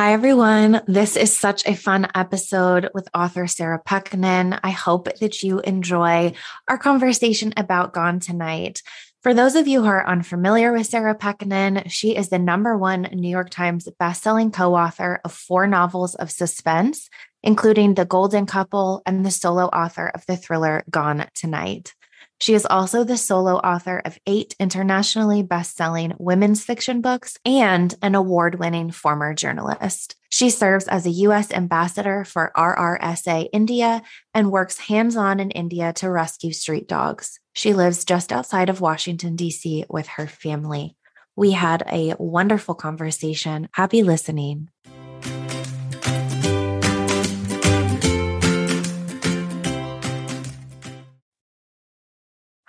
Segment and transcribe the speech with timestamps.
[0.00, 0.80] Hi, everyone.
[0.86, 4.58] This is such a fun episode with author Sarah Pekkanen.
[4.64, 6.32] I hope that you enjoy
[6.66, 8.82] our conversation about Gone Tonight.
[9.22, 13.02] For those of you who are unfamiliar with Sarah Pekkanen, she is the number one
[13.12, 17.10] New York Times bestselling co author of four novels of suspense,
[17.42, 21.92] including The Golden Couple and the solo author of the thriller Gone Tonight.
[22.40, 28.14] She is also the solo author of eight internationally best-selling women's fiction books and an
[28.14, 30.16] award-winning former journalist.
[30.30, 31.52] She serves as a U.S.
[31.52, 34.02] ambassador for RRSA India
[34.32, 37.38] and works hands-on in India to rescue street dogs.
[37.52, 39.84] She lives just outside of Washington, D.C.
[39.90, 40.96] with her family.
[41.36, 43.68] We had a wonderful conversation.
[43.72, 44.70] Happy listening.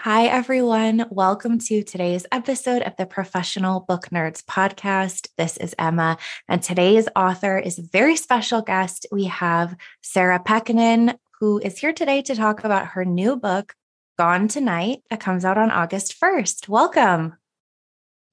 [0.03, 1.05] Hi, everyone.
[1.11, 5.27] Welcome to today's episode of the Professional Book Nerds podcast.
[5.37, 9.05] This is Emma, and today's author is a very special guest.
[9.11, 13.75] We have Sarah Pekkanen, who is here today to talk about her new book,
[14.17, 16.67] Gone Tonight, that comes out on August 1st.
[16.67, 17.37] Welcome.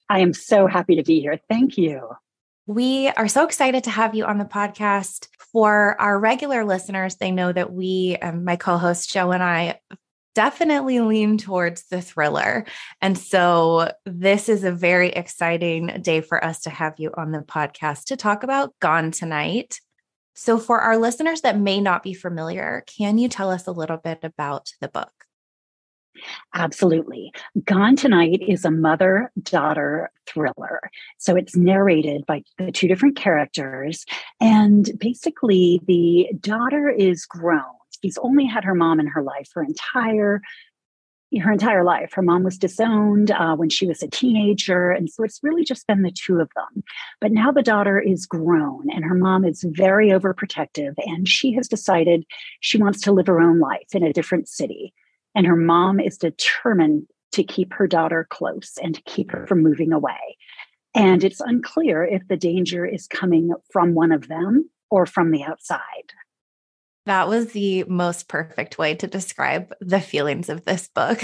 [0.08, 1.38] I am so happy to be here.
[1.50, 2.12] Thank you.
[2.66, 5.28] We are so excited to have you on the podcast.
[5.52, 9.80] For our regular listeners, they know that we, um, my co host Joe and I,
[10.38, 12.64] definitely lean towards the thriller.
[13.02, 17.40] And so this is a very exciting day for us to have you on the
[17.40, 19.80] podcast to talk about Gone Tonight.
[20.34, 23.96] So, for our listeners that may not be familiar, can you tell us a little
[23.96, 25.10] bit about the book?
[26.54, 27.32] Absolutely.
[27.64, 30.88] Gone Tonight is a mother daughter thriller.
[31.18, 34.06] So it's narrated by the two different characters.
[34.40, 39.62] And basically, the daughter is grown she's only had her mom in her life her
[39.62, 40.40] entire
[41.36, 42.12] her entire life.
[42.14, 44.90] Her mom was disowned uh, when she was a teenager.
[44.90, 46.82] And so it's really just been the two of them.
[47.20, 50.94] But now the daughter is grown and her mom is very overprotective.
[51.04, 52.24] And she has decided
[52.60, 54.94] she wants to live her own life in a different city.
[55.34, 59.62] And her mom is determined to keep her daughter close and to keep her from
[59.62, 60.38] moving away.
[60.94, 65.44] And it's unclear if the danger is coming from one of them or from the
[65.44, 66.12] outside.
[67.08, 71.22] That was the most perfect way to describe the feelings of this book.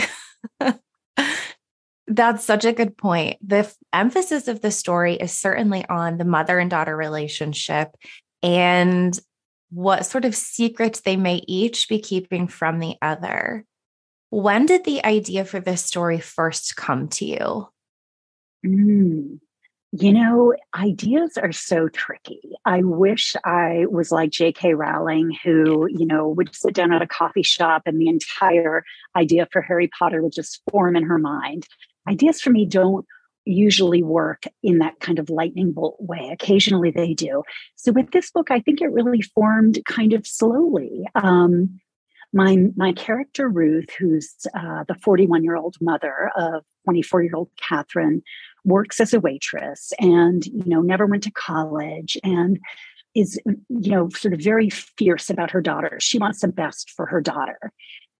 [2.06, 3.36] That's such a good point.
[3.46, 7.90] The f- emphasis of the story is certainly on the mother and daughter relationship
[8.42, 9.18] and
[9.68, 13.66] what sort of secrets they may each be keeping from the other.
[14.30, 17.68] When did the idea for this story first come to you?
[18.64, 19.38] Mm,
[19.96, 22.40] you know, ideas are so tricky.
[22.64, 24.74] I wish I was like J.K.
[24.74, 28.82] Rowling, who, you know, would sit down at a coffee shop and the entire
[29.14, 31.68] idea for Harry Potter would just form in her mind.
[32.08, 33.06] Ideas for me don't
[33.44, 36.28] usually work in that kind of lightning bolt way.
[36.32, 37.44] Occasionally they do.
[37.76, 41.04] So with this book, I think it really formed kind of slowly.
[41.14, 41.78] Um,
[42.34, 47.48] my my character Ruth, who's uh, the 41 year old mother of 24 year old
[47.56, 48.22] Catherine,
[48.64, 52.58] works as a waitress and you know never went to college and
[53.14, 55.98] is you know sort of very fierce about her daughter.
[56.00, 57.72] She wants the best for her daughter.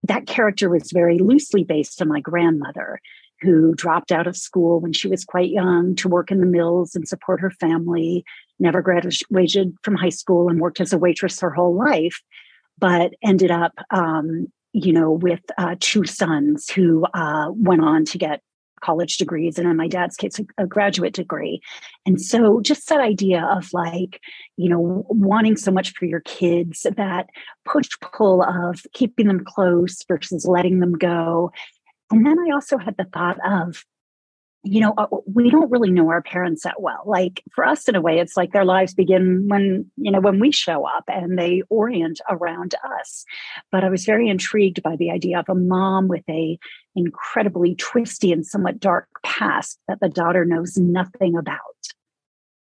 [0.04, 3.00] That character was very loosely based on my grandmother
[3.40, 6.94] who dropped out of school when she was quite young to work in the mills
[6.94, 8.24] and support her family
[8.60, 12.22] never graduated from high school and worked as a waitress her whole life
[12.78, 18.18] but ended up um, you know with uh, two sons who uh, went on to
[18.18, 18.40] get
[18.80, 21.58] college degrees and in my dad's case a, graduate degree.
[22.04, 24.20] And so just that idea of like
[24.56, 27.26] you know wanting so much for your kids that
[27.64, 31.50] push pull of keeping them close versus letting them go.
[32.10, 33.84] And then i also had the thought of
[34.64, 37.02] you know, uh, we don't really know our parents that well.
[37.04, 40.40] Like for us, in a way, it's like their lives begin when, you know, when
[40.40, 43.24] we show up and they orient around us.
[43.70, 46.58] But I was very intrigued by the idea of a mom with a
[46.96, 51.60] incredibly twisty and somewhat dark past that the daughter knows nothing about.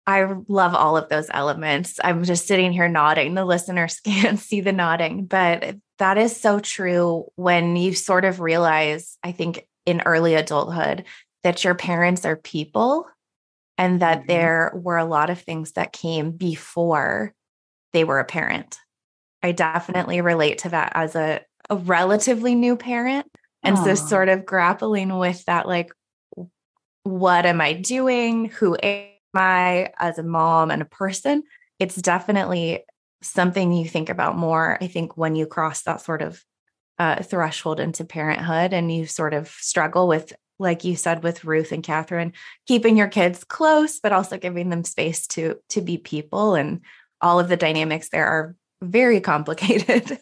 [0.06, 1.99] I love all of those elements.
[2.02, 3.35] I'm just sitting here nodding.
[3.35, 8.40] The listeners can't see the nodding, but that is so true when you sort of
[8.40, 11.05] realize, I think, in early adulthood,
[11.44, 13.06] that your parents are people
[13.79, 14.29] and that mm-hmm.
[14.29, 17.32] there were a lot of things that came before
[17.93, 18.79] they were a parent.
[19.43, 23.26] I definitely relate to that as a, a relatively new parent.
[23.62, 23.85] And Aww.
[23.85, 25.93] so, sort of grappling with that, like,
[27.05, 28.47] what am I doing?
[28.47, 31.43] Who am I as a mom and a person?
[31.79, 32.85] It's definitely
[33.23, 36.43] something you think about more, I think, when you cross that sort of
[36.99, 40.32] uh, threshold into parenthood and you sort of struggle with,
[40.64, 42.32] like you said, with Ruth and Catherine,
[42.66, 46.81] keeping your kids close, but also giving them space to to be people and
[47.20, 50.19] all of the dynamics there are very complicated.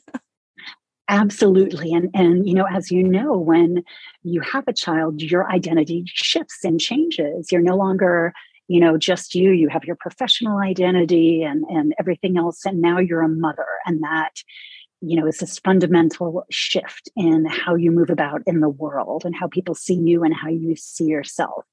[1.09, 1.93] Absolutely.
[1.93, 3.83] And and you know, as you know, when
[4.23, 7.51] you have a child, your identity shifts and changes.
[7.51, 8.33] You're no longer,
[8.69, 9.51] you know, just you.
[9.51, 12.65] You have your professional identity and and everything else.
[12.65, 13.67] And now you're a mother.
[13.85, 14.43] And that,
[15.03, 19.35] you know, is this fundamental shift in how you move about in the world and
[19.35, 21.65] how people see you and how you see yourself.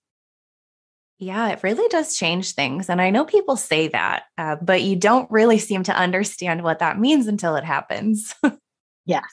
[1.19, 2.89] Yeah, it really does change things.
[2.89, 6.79] And I know people say that, uh, but you don't really seem to understand what
[6.79, 8.33] that means until it happens.
[9.05, 9.25] yes.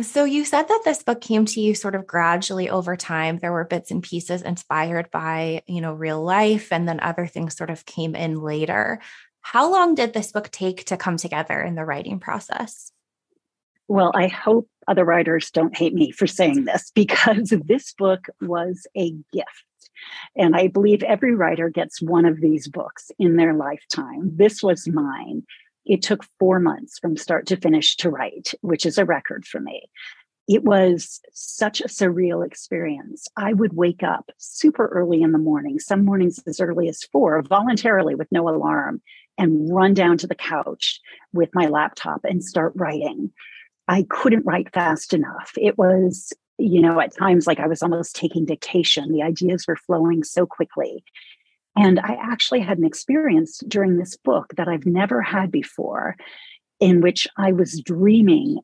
[0.00, 3.38] so you said that this book came to you sort of gradually over time.
[3.38, 7.56] There were bits and pieces inspired by, you know, real life and then other things
[7.56, 9.00] sort of came in later.
[9.42, 12.92] How long did this book take to come together in the writing process?
[13.88, 18.86] Well, I hope other writers don't hate me for saying this because this book was
[18.96, 19.64] a gift
[20.36, 24.30] and I believe every writer gets one of these books in their lifetime.
[24.34, 25.44] This was mine.
[25.84, 29.60] It took four months from start to finish to write, which is a record for
[29.60, 29.90] me.
[30.48, 33.28] It was such a surreal experience.
[33.36, 37.40] I would wake up super early in the morning, some mornings as early as four,
[37.42, 39.02] voluntarily with no alarm,
[39.42, 41.00] and run down to the couch
[41.32, 43.30] with my laptop and start writing.
[43.88, 45.52] I couldn't write fast enough.
[45.56, 49.10] It was you know, at times like I was almost taking dictation.
[49.10, 51.02] The ideas were flowing so quickly.
[51.76, 56.16] And I actually had an experience during this book that I've never had before,
[56.80, 58.58] in which I was dreaming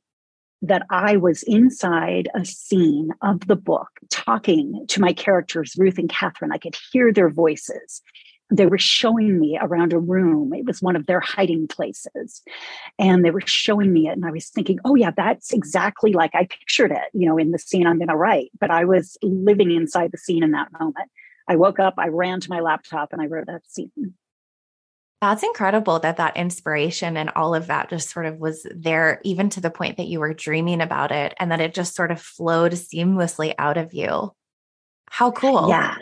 [0.61, 6.11] that I was inside a scene of the book talking to my characters, Ruth and
[6.11, 6.53] Catherine.
[6.53, 8.03] I could hear their voices
[8.51, 10.55] they were showing me around a room.
[10.55, 12.43] It was one of their hiding places.
[12.99, 14.13] And they were showing me it.
[14.13, 17.51] And I was thinking, oh, yeah, that's exactly like I pictured it, you know, in
[17.51, 18.51] the scene I'm going to write.
[18.59, 21.11] But I was living inside the scene in that moment.
[21.47, 24.15] I woke up, I ran to my laptop, and I wrote that scene.
[25.21, 29.49] That's incredible that that inspiration and all of that just sort of was there, even
[29.51, 32.21] to the point that you were dreaming about it and that it just sort of
[32.21, 34.33] flowed seamlessly out of you.
[35.11, 35.69] How cool.
[35.69, 35.97] Yeah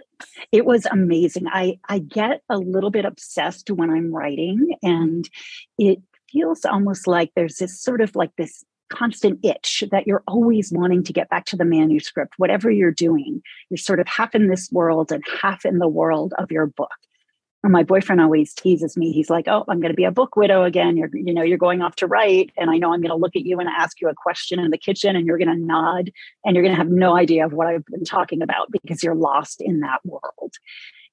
[0.53, 1.47] it was amazing.
[1.49, 4.89] I I get a little bit obsessed when I'm writing, mm-hmm.
[4.89, 5.31] and
[5.79, 10.71] it feels almost like there's this sort of like this constant itch that you're always
[10.73, 12.35] wanting to get back to the manuscript.
[12.37, 16.35] Whatever you're doing you're sort of half in this world and half in the world
[16.39, 16.91] of your book
[17.65, 19.13] my boyfriend always teases me.
[19.13, 20.97] He's like, "Oh, I'm going to be a book widow again.
[20.97, 23.37] You're, you know, you're going off to write, and I know I'm going to look
[23.37, 26.11] at you and ask you a question in the kitchen, and you're going to nod,
[26.45, 29.15] and you're going to have no idea of what I've been talking about because you're
[29.15, 30.55] lost in that world."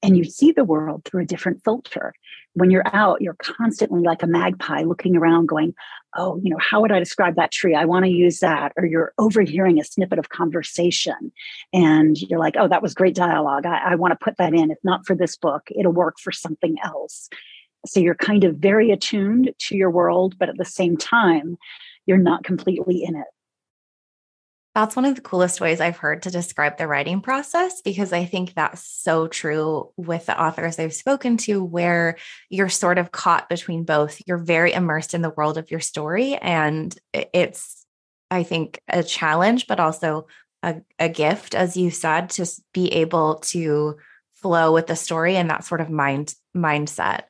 [0.03, 2.13] And you see the world through a different filter.
[2.55, 5.73] When you're out, you're constantly like a magpie looking around, going,
[6.15, 7.73] Oh, you know, how would I describe that tree?
[7.73, 8.73] I want to use that.
[8.77, 11.31] Or you're overhearing a snippet of conversation
[11.71, 13.65] and you're like, Oh, that was great dialogue.
[13.65, 14.69] I, I want to put that in.
[14.69, 17.29] If not for this book, it'll work for something else.
[17.85, 21.57] So you're kind of very attuned to your world, but at the same time,
[22.05, 23.27] you're not completely in it.
[24.75, 28.25] That's one of the coolest ways I've heard to describe the writing process because I
[28.25, 32.17] think that's so true with the authors I've spoken to, where
[32.49, 34.19] you're sort of caught between both.
[34.25, 37.85] You're very immersed in the world of your story, and it's,
[38.31, 40.25] I think, a challenge, but also
[40.63, 43.97] a, a gift, as you said, to be able to
[44.33, 47.25] flow with the story and that sort of mind mindset.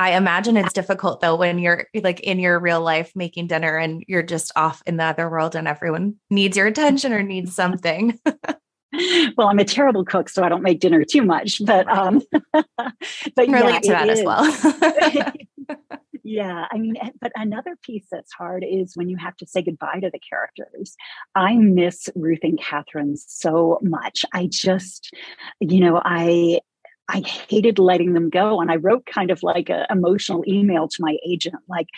[0.00, 4.02] I imagine it's difficult though when you're like in your real life making dinner and
[4.08, 8.18] you're just off in the other world and everyone needs your attention or needs something.
[9.36, 12.22] well, I'm a terrible cook, so I don't make dinner too much, but um
[12.54, 12.66] but
[13.36, 14.20] relate yeah, to that is.
[14.20, 15.76] as well.
[16.24, 19.60] yeah, I mean, eh, but another piece that's hard is when you have to say
[19.60, 20.96] goodbye to the characters.
[21.34, 24.24] I miss Ruth and Catherine so much.
[24.32, 25.14] I just,
[25.60, 26.60] you know, I
[27.10, 28.60] I hated letting them go.
[28.60, 31.88] And I wrote kind of like an emotional email to my agent, like,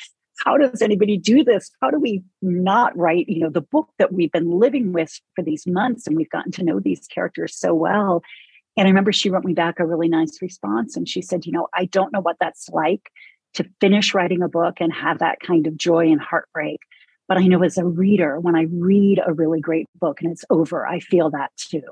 [0.44, 1.70] how does anybody do this?
[1.80, 5.44] How do we not write, you know, the book that we've been living with for
[5.44, 8.22] these months and we've gotten to know these characters so well?
[8.76, 10.96] And I remember she wrote me back a really nice response.
[10.96, 13.10] And she said, You know, I don't know what that's like
[13.54, 16.80] to finish writing a book and have that kind of joy and heartbreak.
[17.28, 20.44] But I know as a reader, when I read a really great book and it's
[20.48, 21.82] over, I feel that too.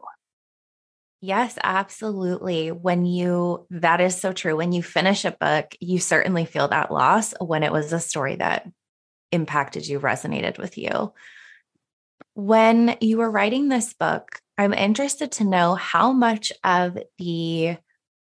[1.22, 2.72] Yes, absolutely.
[2.72, 4.56] When you, that is so true.
[4.56, 8.36] When you finish a book, you certainly feel that loss when it was a story
[8.36, 8.66] that
[9.30, 11.12] impacted you, resonated with you.
[12.34, 17.76] When you were writing this book, I'm interested to know how much of the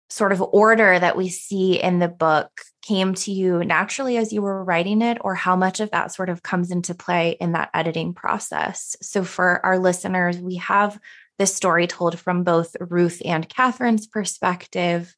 [0.08, 2.50] sort of order that we see in the book
[2.82, 6.28] came to you naturally as you were writing it, or how much of that sort
[6.28, 8.96] of comes into play in that editing process.
[9.02, 10.98] So, for our listeners, we have
[11.38, 15.14] this story told from both Ruth and Catherine's perspective.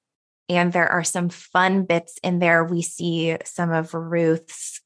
[0.48, 2.64] And there are some fun bits in there.
[2.64, 4.80] We see some of Ruth's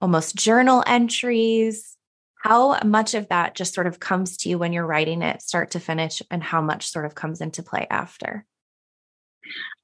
[0.00, 1.96] almost journal entries.
[2.42, 5.72] How much of that just sort of comes to you when you're writing it, start
[5.72, 8.46] to finish, and how much sort of comes into play after?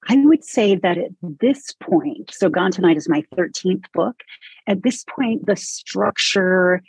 [0.08, 4.20] I would say that at this point, so Gone Tonight is my 13th book.
[4.66, 6.82] At this point, the structure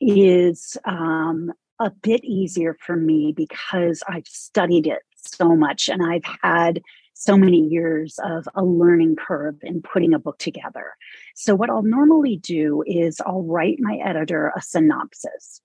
[0.00, 6.24] is um, a bit easier for me because I've studied it so much and I've
[6.42, 6.82] had
[7.14, 10.94] so many years of a learning curve in putting a book together.
[11.34, 15.60] So, what I'll normally do is I'll write my editor a synopsis.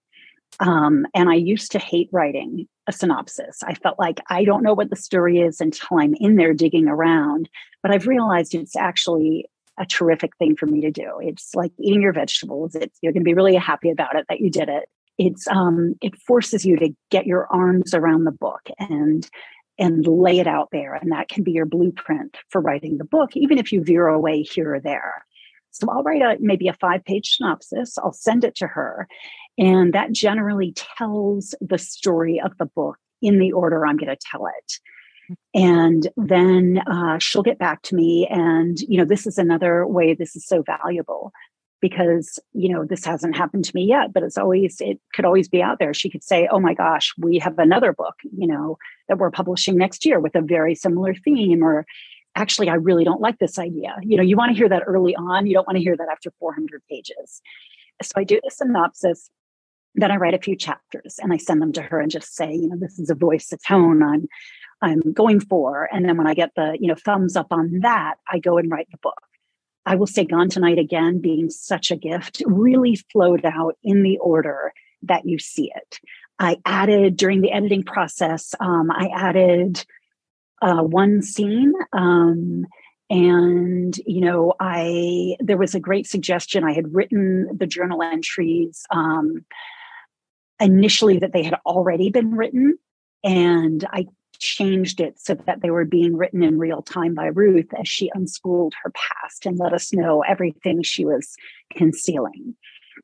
[0.60, 3.62] Um, and I used to hate writing a synopsis.
[3.64, 6.88] I felt like I don't know what the story is until I'm in there digging
[6.88, 7.50] around.
[7.82, 9.46] But I've realized it's actually
[9.78, 11.20] a terrific thing for me to do.
[11.22, 12.76] It's like eating your vegetables.
[12.76, 15.96] It's you're going to be really happy about it that you did it it's um,
[16.02, 19.30] it forces you to get your arms around the book and
[19.78, 23.36] and lay it out there and that can be your blueprint for writing the book
[23.36, 25.26] even if you veer away here or there.
[25.72, 27.98] So i'll write a maybe a five page synopsis.
[27.98, 29.08] I'll send it to her
[29.58, 34.18] and that generally tells the story of the book in the order i'm going to
[34.32, 34.80] tell it.
[35.54, 40.14] And then uh, she'll get back to me and you know this is another way
[40.14, 41.34] this is so valuable
[41.82, 45.48] because you know this hasn't happened to me yet but it's always it could always
[45.48, 45.94] be out there.
[45.94, 49.78] She could say oh my gosh we have another book you know that we're publishing
[49.78, 51.86] next year with a very similar theme or
[52.36, 53.96] actually i really don't like this idea.
[54.02, 56.10] You know you want to hear that early on you don't want to hear that
[56.12, 57.42] after 400 pages.
[58.02, 59.30] So i do the synopsis
[59.96, 62.54] then i write a few chapters and i send them to her and just say
[62.54, 64.28] you know this is a voice a tone i'm
[64.82, 68.16] i'm going for and then when i get the you know thumbs up on that
[68.30, 69.22] i go and write the book
[69.86, 74.18] I will say Gone Tonight again, being such a gift, really flowed out in the
[74.20, 76.00] order that you see it.
[76.40, 79.84] I added during the editing process, um, I added
[80.62, 81.74] uh, one scene.
[81.94, 82.66] Um,
[83.10, 88.86] and you know i there was a great suggestion i had written the journal entries
[88.92, 89.46] um,
[90.60, 92.78] initially that they had already been written
[93.24, 94.06] and i
[94.40, 98.12] changed it so that they were being written in real time by Ruth as she
[98.12, 101.36] unspooled her past and let us know everything she was
[101.76, 102.56] concealing.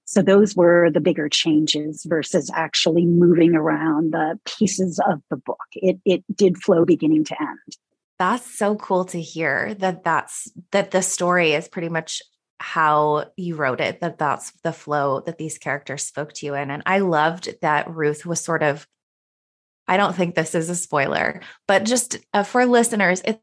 [0.05, 5.57] So those were the bigger changes versus actually moving around the pieces of the book.
[5.73, 7.77] It it did flow beginning to end.
[8.19, 12.21] That's so cool to hear that that's that the story is pretty much
[12.59, 16.71] how you wrote it that that's the flow that these characters spoke to you in
[16.71, 18.87] and i loved that ruth was sort of
[19.87, 23.39] I don't think this is a spoiler, but just uh, for listeners, it's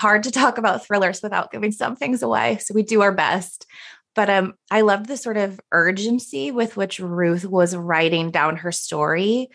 [0.00, 2.58] hard to talk about thrillers without giving some things away.
[2.58, 3.66] So we do our best.
[4.14, 8.72] But um, I loved the sort of urgency with which Ruth was writing down her
[8.72, 9.48] story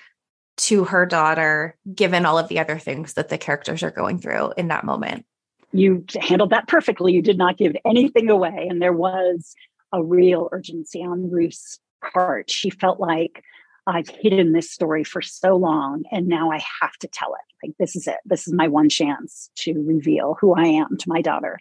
[0.58, 4.54] to her daughter, given all of the other things that the characters are going through
[4.58, 5.26] in that moment.
[5.72, 7.14] You handled that perfectly.
[7.14, 8.68] You did not give anything away.
[8.70, 9.56] And there was
[9.92, 11.80] a real urgency on Ruth's
[12.14, 12.52] part.
[12.52, 13.44] She felt like
[13.92, 17.68] I've hidden this story for so long and now I have to tell it.
[17.68, 18.18] Like, this is it.
[18.26, 21.60] This is my one chance to reveal who I am to my daughter.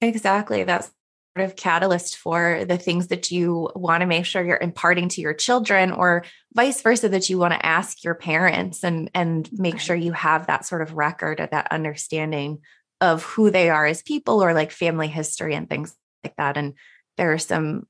[0.00, 0.64] Exactly.
[0.64, 0.90] That's
[1.36, 5.20] sort of catalyst for the things that you want to make sure you're imparting to
[5.20, 9.78] your children or vice versa that you want to ask your parents and and make
[9.78, 12.58] sure you have that sort of record of that understanding
[13.02, 16.72] of who they are as people or like family history and things like that and
[17.18, 17.86] there are some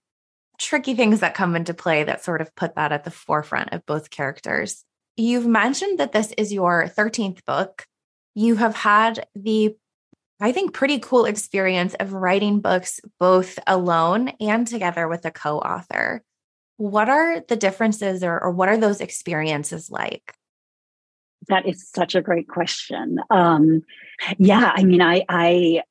[0.58, 3.86] tricky things that come into play that sort of put that at the forefront of
[3.86, 4.84] both characters.
[5.16, 7.86] You've mentioned that this is your 13th book.
[8.34, 9.76] You have had the,
[10.40, 15.58] I think, pretty cool experience of writing books both alone and together with a co
[15.58, 16.22] author.
[16.76, 20.34] What are the differences or, or, what are those experiences like?
[21.48, 23.18] That is such a great question.
[23.30, 23.82] Um,
[24.36, 25.82] yeah, I mean, I, I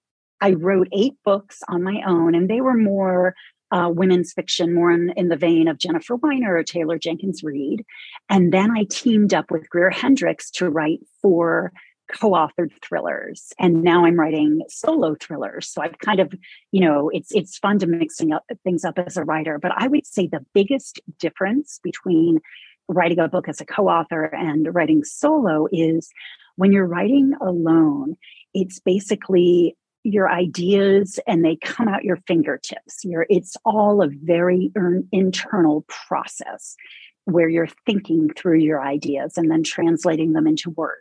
[0.41, 3.33] I wrote eight books on my own, and they were more
[3.75, 7.85] uh, women's fiction more in, in, the vein of Jennifer Weiner or Taylor Jenkins Reid.
[8.29, 11.73] And then I teamed up with Greer Hendricks to write four
[12.13, 13.51] co-authored thrillers.
[13.59, 15.67] And now i'm writing solo thrillers.
[15.67, 16.33] So i've kind of
[16.71, 19.59] you know it's it's fun to mixing up things up as a writer.
[19.59, 22.39] But i would say the biggest difference between
[22.87, 26.11] writing a book as a co-author and writing solo is
[26.55, 28.15] when you're writing alone
[28.53, 29.75] it's basically
[30.05, 33.03] your ideas and they come out your fingertips.
[33.03, 34.71] You're, it's all a very
[35.11, 36.75] internal process
[37.25, 40.99] where you're thinking through your ideas and then translating them into words.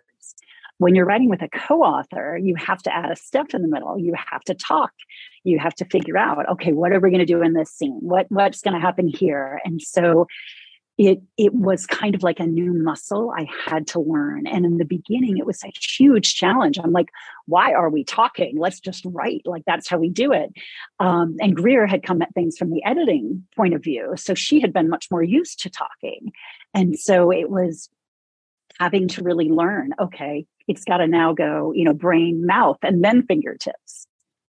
[0.78, 3.98] When you're writing with a co-author you have to add a step in the middle.
[3.98, 4.92] You have to talk.
[5.44, 7.98] You have to figure out okay what are we going to do in this scene?
[8.00, 9.60] What what's going to happen here?
[9.64, 10.26] And so
[10.96, 14.46] it it was kind of like a new muscle I had to learn.
[14.46, 16.78] And in the beginning, it was a huge challenge.
[16.78, 17.08] I'm like,
[17.46, 18.56] why are we talking?
[18.58, 19.42] Let's just write.
[19.44, 20.52] Like that's how we do it.
[21.00, 24.60] Um, and Greer had come at things from the editing point of view, so she
[24.60, 26.32] had been much more used to talking,
[26.72, 27.88] and so it was
[28.78, 29.94] having to really learn.
[30.00, 34.06] Okay, it's got to now go, you know, brain, mouth, and then fingertips.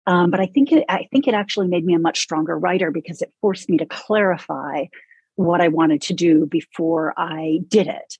[0.08, 2.92] Um, but I think it, I think it actually made me a much stronger writer
[2.92, 4.86] because it forced me to clarify
[5.36, 8.18] what I wanted to do before I did it.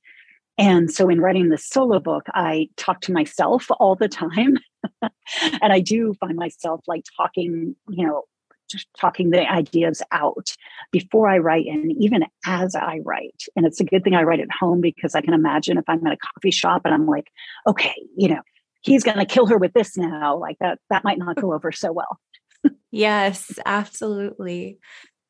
[0.58, 4.58] And so in writing the solo book, I talk to myself all the time.
[5.02, 8.24] and I do find myself like talking, you know,
[8.70, 10.56] just talking the ideas out
[10.92, 13.44] before I write and even as I write.
[13.56, 16.06] And it's a good thing I write at home because I can imagine if I'm
[16.06, 17.28] at a coffee shop and I'm like,
[17.68, 18.42] okay, you know,
[18.82, 21.72] he's going to kill her with this now, like that, that might not go over
[21.72, 22.20] so well.
[22.92, 24.80] yes, absolutely.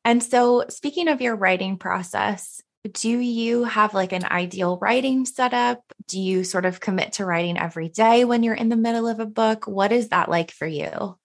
[0.06, 5.82] And so, speaking of your writing process, do you have like an ideal writing setup?
[6.06, 9.18] Do you sort of commit to writing every day when you're in the middle of
[9.18, 9.66] a book?
[9.66, 11.18] What is that like for you?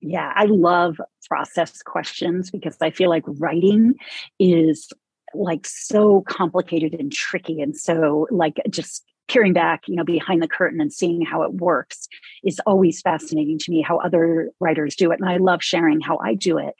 [0.00, 3.96] Yeah, I love process questions because I feel like writing
[4.38, 4.90] is
[5.34, 7.60] like so complicated and tricky.
[7.60, 11.52] And so, like, just peering back, you know, behind the curtain and seeing how it
[11.52, 12.08] works
[12.42, 15.20] is always fascinating to me how other writers do it.
[15.20, 16.74] And I love sharing how I do it.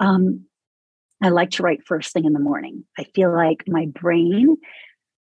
[0.00, 0.46] Um,
[1.22, 2.84] I like to write first thing in the morning.
[2.98, 4.56] I feel like my brain,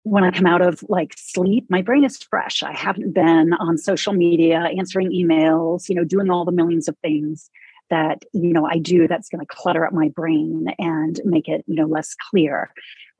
[0.05, 2.63] when I come out of like sleep, my brain is fresh.
[2.63, 6.97] I haven't been on social media, answering emails, you know, doing all the millions of
[6.99, 7.51] things
[7.91, 11.65] that, you know, I do that's going to clutter up my brain and make it,
[11.67, 12.71] you know, less clear.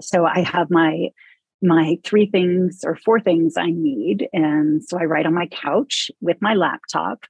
[0.01, 1.09] So I have my
[1.63, 4.29] my three things or four things I need.
[4.33, 7.25] And so I write on my couch with my laptop,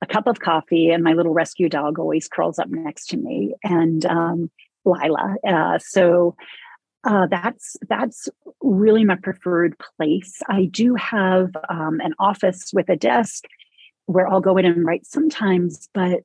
[0.00, 3.54] a cup of coffee, and my little rescue dog always curls up next to me.
[3.62, 4.50] And um,
[4.86, 5.36] Lila.
[5.46, 6.36] Uh, so
[7.04, 8.28] uh, that's that's
[8.62, 10.40] really my preferred place.
[10.48, 13.44] I do have um, an office with a desk
[14.06, 16.20] where I'll go in and write sometimes, but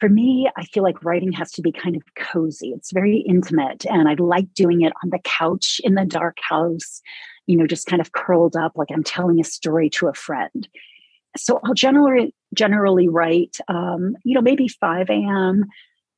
[0.00, 2.68] for me, I feel like writing has to be kind of cozy.
[2.70, 7.02] It's very intimate, and I like doing it on the couch in the dark house.
[7.46, 10.68] You know, just kind of curled up, like I'm telling a story to a friend.
[11.36, 15.64] So I'll generally generally write, um, you know, maybe 5 a.m.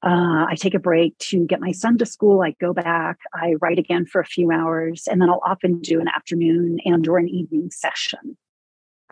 [0.03, 2.43] Uh, I take a break to get my son to school.
[2.43, 6.01] I go back, I write again for a few hours, and then I'll often do
[6.01, 8.37] an afternoon and or an evening session.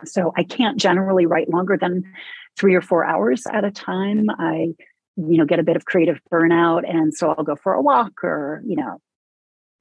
[0.05, 2.03] So I can't generally write longer than
[2.57, 4.29] three or four hours at a time.
[4.31, 4.69] I,
[5.15, 8.23] you know, get a bit of creative burnout, and so I'll go for a walk
[8.23, 8.99] or you know,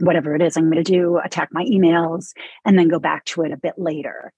[0.01, 2.33] whatever it is I'm going to do, attack my emails,
[2.64, 4.33] and then go back to it a bit later.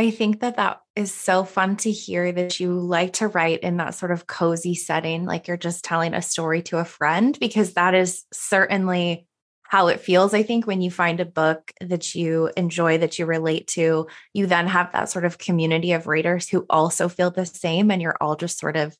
[0.00, 3.76] I think that that is so fun to hear that you like to write in
[3.76, 7.74] that sort of cozy setting, like you're just telling a story to a friend, because
[7.74, 9.26] that is certainly
[9.62, 10.32] how it feels.
[10.32, 14.46] I think when you find a book that you enjoy, that you relate to, you
[14.46, 18.16] then have that sort of community of readers who also feel the same, and you're
[18.22, 18.96] all just sort of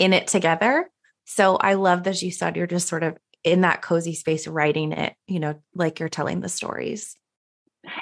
[0.00, 0.90] in it together.
[1.24, 4.90] So I love that you said you're just sort of in that cozy space writing
[4.90, 7.14] it, you know, like you're telling the stories.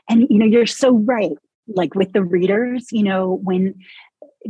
[0.08, 1.32] And, you know, you're so right
[1.74, 3.74] like with the readers you know when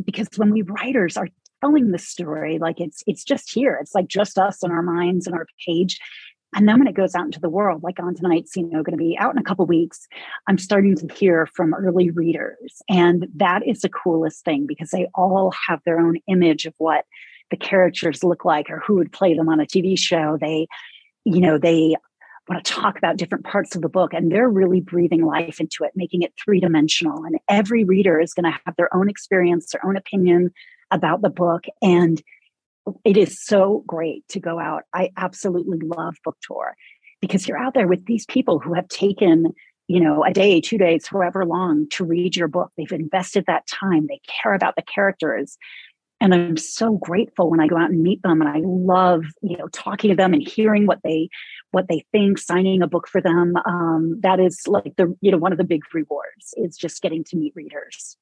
[0.05, 1.29] because when we writers are
[1.61, 3.79] telling the story like it's it's just here.
[3.81, 5.99] It's like just us and our minds and our page.
[6.53, 8.97] And then when it goes out into the world like Gone Tonight's you know going
[8.97, 10.09] to be out in a couple weeks
[10.49, 12.83] i'm starting to hear from early readers.
[12.89, 17.05] And that is the coolest thing because they all have their own image of what
[17.51, 20.39] the characters look like or who would play them on a tv show.
[20.41, 20.67] They
[21.25, 21.97] you know they
[22.51, 25.85] want to talk about different parts of the book and they're really breathing life into
[25.85, 29.71] it making it three dimensional and every reader is going to have their own experience
[29.71, 30.51] their own opinion
[30.91, 32.23] about the book and
[33.05, 34.85] it is so great to go out.
[34.95, 36.75] I absolutely love book tour
[37.21, 39.53] because you're out there with these people who have taken
[39.89, 42.71] you know a day two days however long to read your book.
[42.77, 45.59] They've invested that time they care about the characters
[46.21, 49.57] and i'm so grateful when i go out and meet them and i love you
[49.57, 51.29] know talking to them and hearing what they
[51.71, 53.55] what they think, signing a book for them.
[53.65, 57.25] Um, that is like the, you know, one of the big rewards is just getting
[57.25, 58.17] to meet readers.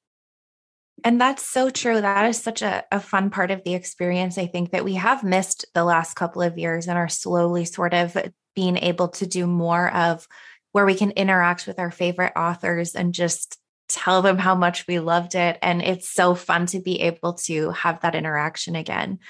[1.04, 2.00] And that's so true.
[2.00, 4.36] That is such a, a fun part of the experience.
[4.36, 7.94] I think that we have missed the last couple of years and are slowly sort
[7.94, 8.16] of
[8.56, 10.26] being able to do more of
[10.72, 13.58] where we can interact with our favorite authors and just
[13.88, 15.56] tell them how much we loved it.
[15.62, 19.20] And it's so fun to be able to have that interaction again.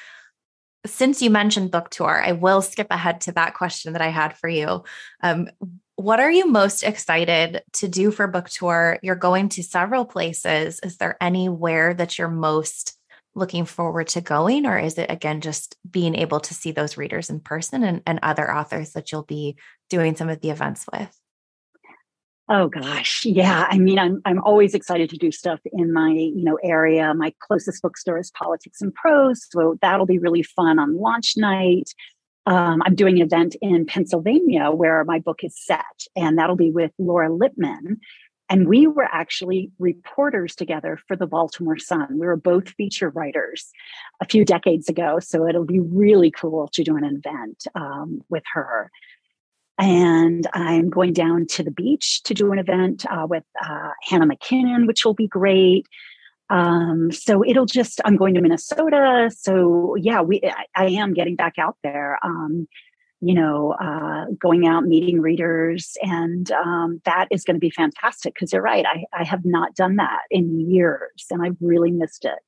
[0.86, 4.36] Since you mentioned book tour, I will skip ahead to that question that I had
[4.36, 4.84] for you.
[5.22, 5.48] Um,
[5.96, 8.98] what are you most excited to do for book tour?
[9.02, 10.78] You're going to several places.
[10.80, 12.96] Is there anywhere that you're most
[13.34, 17.30] looking forward to going, or is it again just being able to see those readers
[17.30, 19.56] in person and, and other authors that you'll be
[19.90, 21.16] doing some of the events with?
[22.50, 23.66] Oh gosh, yeah.
[23.68, 27.12] I mean, I'm I'm always excited to do stuff in my you know area.
[27.14, 31.90] My closest bookstore is Politics and Prose, so that'll be really fun on launch night.
[32.46, 35.84] Um, I'm doing an event in Pennsylvania where my book is set,
[36.16, 37.98] and that'll be with Laura Lippman.
[38.50, 42.18] And we were actually reporters together for the Baltimore Sun.
[42.18, 43.70] We were both feature writers
[44.22, 45.18] a few decades ago.
[45.20, 48.90] So it'll be really cool to do an event um, with her.
[49.78, 54.26] And I'm going down to the beach to do an event uh, with uh, Hannah
[54.26, 55.86] McKinnon, which will be great.
[56.50, 59.30] Um, so it'll just, I'm going to Minnesota.
[59.36, 62.18] So yeah, we, I, I am getting back out there.
[62.24, 62.66] Um,
[63.20, 65.96] you know, uh, going out, meeting readers.
[66.02, 68.86] And um, that is going to be fantastic because you're right.
[68.86, 72.38] I, I have not done that in years and I've really missed it.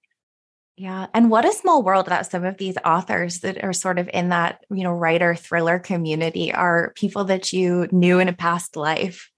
[0.81, 1.09] Yeah.
[1.13, 4.31] And what a small world that some of these authors that are sort of in
[4.31, 9.31] that, you know, writer thriller community are people that you knew in a past life.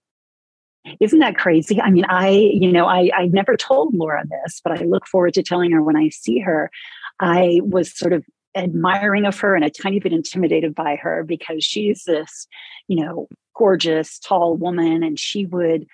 [1.00, 1.80] Isn't that crazy?
[1.80, 5.34] I mean, I, you know, I, I never told Laura this, but I look forward
[5.34, 6.70] to telling her when I see her.
[7.18, 8.24] I was sort of
[8.54, 12.46] admiring of her and a tiny bit intimidated by her because she's this,
[12.86, 13.26] you know,
[13.56, 15.02] gorgeous, tall woman.
[15.02, 15.88] And she would,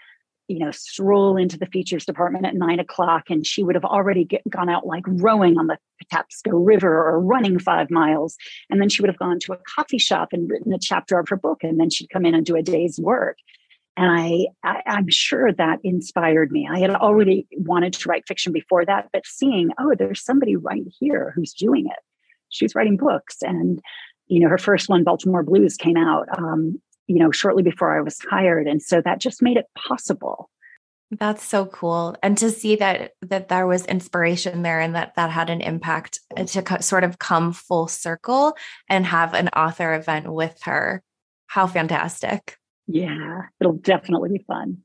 [0.49, 4.25] you know, stroll into the features department at nine o'clock and she would have already
[4.25, 8.37] get, gone out like rowing on the Patapsco River or running five miles.
[8.71, 11.29] And then she would have gone to a coffee shop and written a chapter of
[11.29, 11.63] her book.
[11.63, 13.37] And then she'd come in and do a day's work.
[13.97, 16.69] And I, I, I'm sure that inspired me.
[16.71, 20.85] I had already wanted to write fiction before that, but seeing, oh, there's somebody right
[20.99, 21.99] here who's doing it
[22.49, 23.81] she was writing books and
[24.27, 28.01] you know her first one baltimore blues came out um, you know shortly before i
[28.01, 30.51] was hired and so that just made it possible.
[31.11, 32.17] That's so cool.
[32.23, 36.21] And to see that that there was inspiration there and that that had an impact
[36.37, 38.55] uh, to co- sort of come full circle
[38.91, 41.03] and have an author event with her.
[41.47, 42.59] How fantastic.
[42.87, 44.79] Yeah it'll definitely be fun.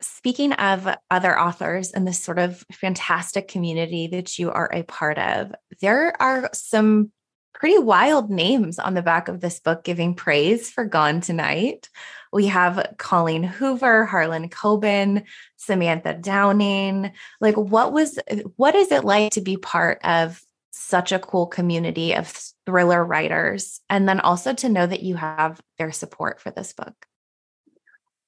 [0.00, 5.18] Speaking of other authors and this sort of fantastic community that you are a part
[5.18, 7.10] of, there are some
[7.56, 11.88] pretty wild names on the back of this book giving praise for Gone Tonight.
[12.30, 15.24] We have Colleen Hoover, Harlan Coben,
[15.56, 17.12] Samantha Downing.
[17.40, 18.18] Like what was
[18.56, 22.28] what is it like to be part of such a cool community of
[22.66, 27.06] thriller writers and then also to know that you have their support for this book?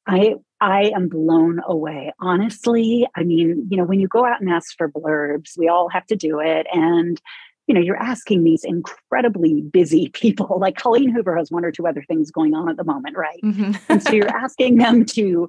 [0.07, 2.15] I I am blown away.
[2.19, 5.91] Honestly, I mean, you know, when you go out and ask for blurbs, we all
[5.91, 6.67] have to do it.
[6.73, 7.21] And,
[7.69, 11.87] you know, you're asking these incredibly busy people, like Colleen Hoover has one or two
[11.87, 13.41] other things going on at the moment, right?
[13.45, 13.75] Mm-hmm.
[13.89, 15.49] and so you're asking them to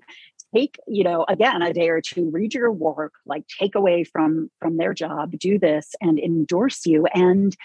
[0.53, 4.51] take, you know, again, a day or two, read your work, like take away from
[4.59, 7.07] from their job, do this and endorse you.
[7.13, 7.55] And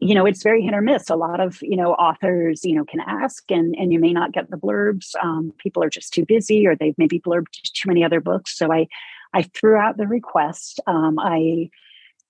[0.00, 2.84] you know it's very hit or miss a lot of you know authors you know
[2.84, 6.24] can ask and and you may not get the blurbs um, people are just too
[6.26, 8.84] busy or they've maybe blurbed too many other books so i
[9.32, 11.70] i threw out the request um, i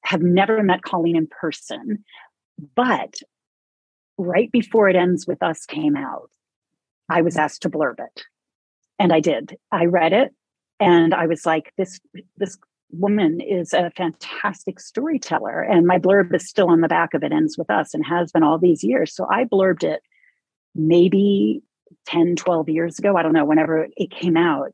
[0.02, 2.04] have never met colleen in person
[2.74, 3.14] but
[4.18, 6.30] right before it ends with us came out
[7.08, 8.24] i was asked to blurb it
[8.98, 10.34] and i did i read it
[10.80, 12.00] and i was like this
[12.36, 12.58] this
[12.92, 15.62] woman is a fantastic storyteller.
[15.62, 18.30] And my blurb is still on the back of it, ends with us, and has
[18.30, 19.14] been all these years.
[19.14, 20.02] So I blurbed it
[20.74, 21.62] maybe
[22.06, 23.16] 10, 12 years ago.
[23.16, 24.72] I don't know, whenever it came out.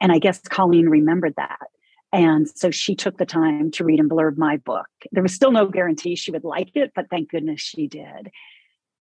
[0.00, 1.68] And I guess Colleen remembered that.
[2.12, 4.86] And so she took the time to read and blurb my book.
[5.12, 8.30] There was still no guarantee she would like it, but thank goodness she did.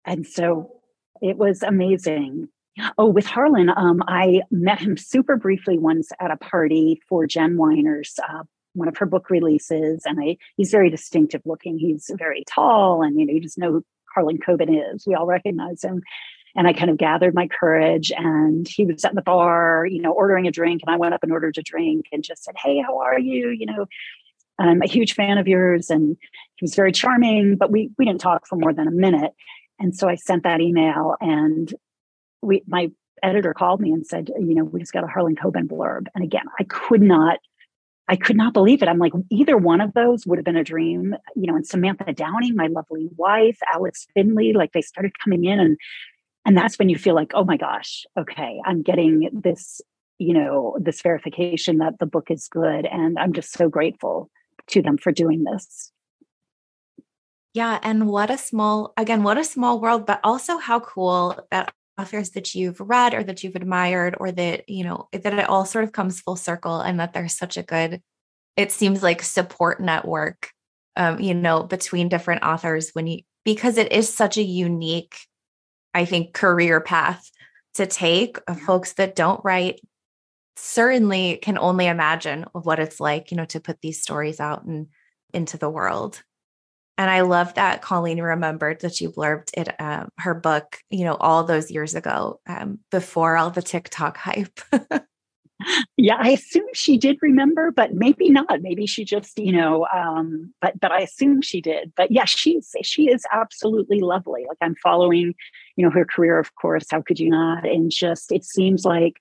[0.03, 0.81] And so
[1.21, 2.49] it was amazing.
[2.97, 7.57] Oh, with Harlan, um, I met him super briefly once at a party for Jen
[7.57, 8.43] Weiner's uh,
[8.73, 11.79] one of her book releases, and I he's very distinctive looking.
[11.79, 15.05] He's very tall, and you know you just know who Harlan Coben is.
[15.07, 16.03] We all recognize him.
[16.57, 20.11] And I kind of gathered my courage, and he was at the bar, you know,
[20.11, 22.81] ordering a drink, and I went up and ordered a drink, and just said, "Hey,
[22.81, 23.85] how are you?" You know,
[24.59, 26.17] I'm a huge fan of yours, and
[26.55, 29.33] he was very charming, but we we didn't talk for more than a minute.
[29.79, 31.73] And so I sent that email, and
[32.41, 32.89] we my
[33.23, 36.07] editor called me and said, you know, we just got a Harlan Coben blurb.
[36.15, 37.39] And again, I could not,
[38.07, 38.87] I could not believe it.
[38.89, 42.13] I'm like, either one of those would have been a dream, you know, and Samantha
[42.13, 45.77] Downing, my lovely wife, Alex Finley, like they started coming in and
[46.47, 49.81] and that's when you feel like, oh my gosh, okay, I'm getting this,
[50.17, 52.85] you know, this verification that the book is good.
[52.85, 54.29] And I'm just so grateful
[54.67, 55.91] to them for doing this.
[57.53, 57.79] Yeah.
[57.83, 62.29] And what a small, again, what a small world, but also how cool that authors
[62.29, 65.83] that you've read or that you've admired or that you know that it all sort
[65.83, 68.03] of comes full circle and that there's such a good
[68.55, 70.51] it seems like support network
[70.95, 75.17] um you know between different authors when you because it is such a unique
[75.93, 77.29] i think career path
[77.73, 79.79] to take of folks that don't write
[80.55, 84.65] certainly can only imagine of what it's like you know to put these stories out
[84.65, 84.87] and
[85.33, 86.23] into the world
[86.97, 91.15] and I love that Colleen remembered that you blurbed it, uh, her book, you know,
[91.15, 94.59] all those years ago um, before all the TikTok hype.
[95.97, 98.61] Yeah, I assume she did remember, but maybe not.
[98.61, 101.93] Maybe she just, you know, um, but but I assume she did.
[101.95, 104.45] But yeah, she's she is absolutely lovely.
[104.47, 105.33] Like I'm following,
[105.75, 106.85] you know, her career, of course.
[106.89, 107.65] How could you not?
[107.65, 109.15] And just it seems like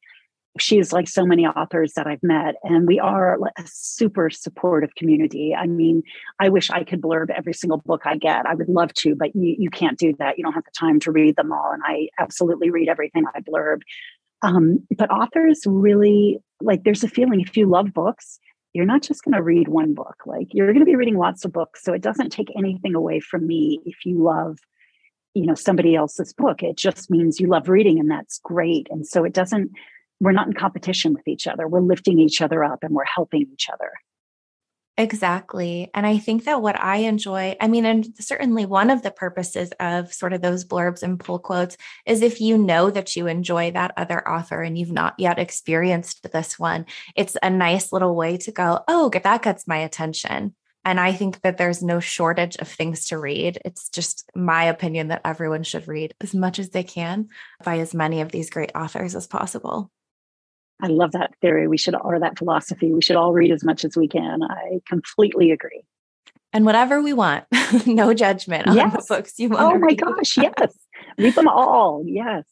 [0.59, 5.55] she's like so many authors that I've met, and we are a super supportive community.
[5.55, 6.03] I mean,
[6.41, 8.47] I wish I could blurb every single book I get.
[8.47, 10.39] I would love to, but you, you can't do that.
[10.39, 11.73] You don't have the time to read them all.
[11.73, 13.83] And I absolutely read everything I blurb.
[14.43, 18.39] Um, but authors really like, there's a feeling if you love books,
[18.73, 21.45] you're not just going to read one book, like, you're going to be reading lots
[21.45, 21.83] of books.
[21.83, 24.59] So it doesn't take anything away from me if you love
[25.35, 29.07] you know somebody else's book it just means you love reading and that's great and
[29.07, 29.71] so it doesn't
[30.21, 31.69] we're not in competition with each other.
[31.69, 33.93] We're lifting each other up and we're helping each other.
[34.99, 35.91] Exactly.
[35.93, 39.71] And I think that what I enjoy, I mean, and certainly one of the purposes
[39.79, 43.73] of sort of those blurbs and pull quotes is if you know that you enjoy
[43.73, 48.39] that other author and you've not yet experienced this one, it's a nice little way
[48.39, 50.55] to go, oh, that gets my attention.
[50.83, 53.59] And I think that there's no shortage of things to read.
[53.67, 57.29] It's just my opinion that everyone should read as much as they can
[57.63, 59.91] by as many of these great authors as possible.
[60.83, 61.69] I love that theory.
[61.69, 64.43] We should, or that philosophy, we should all read as much as we can.
[64.43, 65.83] I completely agree.
[66.53, 67.45] And whatever we want,
[67.87, 69.63] no judgment on the books you want.
[69.63, 70.01] Oh my read.
[70.01, 70.77] gosh, yes.
[71.19, 72.03] read them all.
[72.07, 72.45] Yes.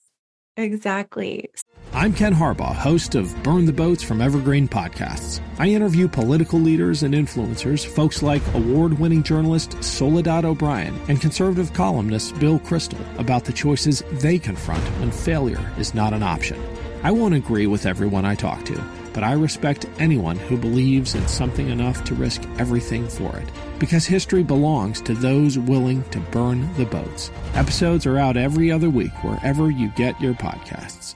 [0.56, 1.50] Exactly.
[1.92, 5.40] I'm Ken Harbaugh, host of Burn the Boats from Evergreen Podcasts.
[5.58, 11.72] I interview political leaders and influencers, folks like award winning journalist Soledad O'Brien and conservative
[11.72, 16.60] columnist Bill Kristol, about the choices they confront when failure is not an option.
[17.04, 21.28] I won't agree with everyone I talk to, but I respect anyone who believes in
[21.28, 23.46] something enough to risk everything for it.
[23.78, 27.30] Because history belongs to those willing to burn the boats.
[27.52, 31.14] Episodes are out every other week wherever you get your podcasts.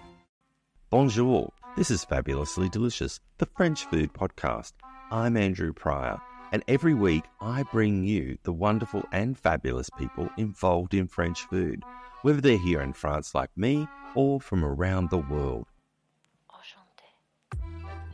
[0.90, 1.50] Bonjour.
[1.74, 4.74] This is Fabulously Delicious, the French food podcast.
[5.10, 6.20] I'm Andrew Pryor,
[6.52, 11.82] and every week I bring you the wonderful and fabulous people involved in French food,
[12.20, 15.64] whether they're here in France like me or from around the world.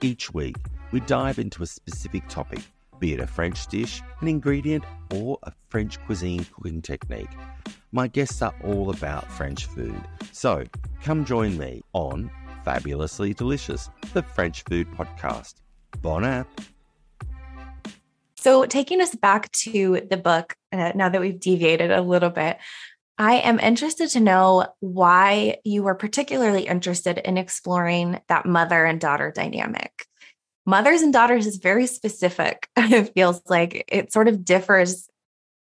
[0.00, 0.56] Each week,
[0.92, 2.60] we dive into a specific topic,
[2.98, 7.30] be it a French dish, an ingredient, or a French cuisine cooking technique.
[7.92, 10.00] My guests are all about French food,
[10.32, 10.64] so
[11.02, 12.30] come join me on
[12.64, 15.54] Fabulously Delicious, the French food podcast.
[16.02, 16.48] Bon app!
[18.36, 22.58] So, taking us back to the book, uh, now that we've deviated a little bit,
[23.16, 29.00] I am interested to know why you were particularly interested in exploring that mother and
[29.00, 30.06] daughter dynamic.
[30.66, 32.68] Mothers and daughters is very specific.
[32.76, 35.08] It feels like it sort of differs.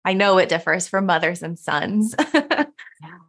[0.06, 2.15] I know it differs from mothers and sons.
[2.34, 2.65] yeah.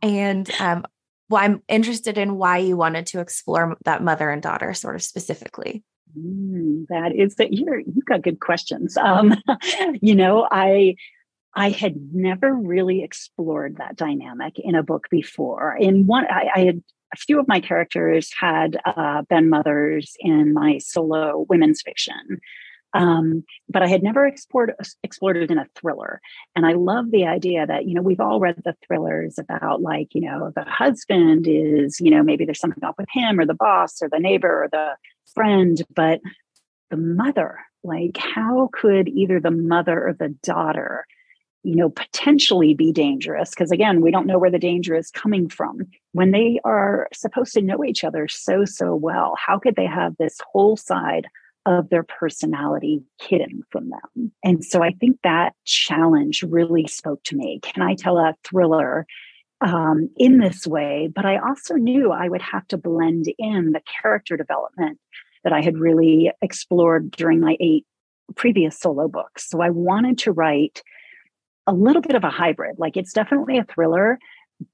[0.03, 0.87] And um,
[1.29, 5.03] well, I'm interested in why you wanted to explore that mother and daughter sort of
[5.03, 5.83] specifically.
[6.17, 8.97] Mm, that is that you're you've got good questions.
[8.97, 9.35] Um,
[10.01, 10.97] you know, I
[11.57, 15.75] I had never really explored that dynamic in a book before.
[15.81, 16.83] In one, I, I had
[17.15, 22.41] a few of my characters had uh, been mothers in my solo women's fiction.
[22.93, 26.21] Um, but I had never explored explored it in a thriller.
[26.55, 30.15] And I love the idea that, you know, we've all read the thrillers about like,
[30.15, 33.55] you know, the husband is, you know, maybe there's something up with him or the
[33.55, 34.97] boss or the neighbor or the
[35.35, 36.21] friend, but
[36.91, 41.07] the mother, like how could either the mother or the daughter
[41.67, 45.49] you know potentially be dangerous because again we don't know where the danger is coming
[45.49, 45.81] from.
[46.13, 50.17] When they are supposed to know each other so so well how could they have
[50.17, 51.27] this whole side
[51.67, 54.33] of their personality hidden from them?
[54.45, 57.61] And so i think that challenge really spoke to me.
[57.63, 59.07] Can i tell a thriller
[59.63, 63.81] um, in this way, but I also knew I would have to blend in the
[64.03, 64.99] character development
[65.45, 67.87] that I had really explored during my eight
[68.35, 69.49] previous solo books.
[69.49, 70.83] So I wanted to write
[71.67, 72.79] a little bit of a hybrid.
[72.79, 74.19] Like it's definitely a thriller,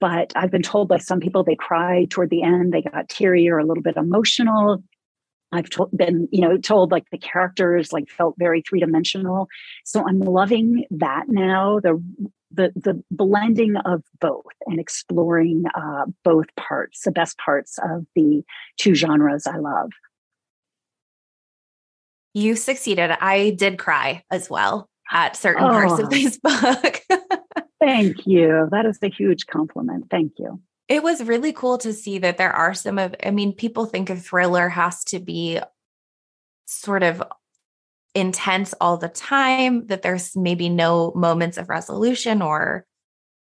[0.01, 3.49] but I've been told by some people they cried toward the end, they got teary
[3.49, 4.83] or a little bit emotional.
[5.53, 9.49] I've been, you know, told like the characters like felt very three dimensional.
[9.85, 11.81] So I'm loving that now.
[11.81, 12.03] The
[12.51, 18.43] the the blending of both and exploring uh, both parts, the best parts of the
[18.79, 19.91] two genres I love.
[22.35, 23.11] You succeeded.
[23.21, 26.09] I did cry as well at certain oh, parts of oh.
[26.09, 27.03] this book.
[27.81, 28.69] thank you.
[28.71, 30.07] That is a huge compliment.
[30.11, 30.61] Thank you.
[30.89, 34.11] It was really cool to see that there are some of, I mean, people think
[34.11, 35.61] a thriller has to be
[36.67, 37.23] sort of
[38.15, 42.87] intense all the time, that there's maybe no moments of resolution or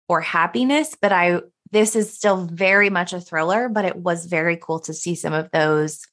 [0.10, 4.56] or happiness, but I this is still very much a thriller, but it was very
[4.56, 6.06] cool to see some of those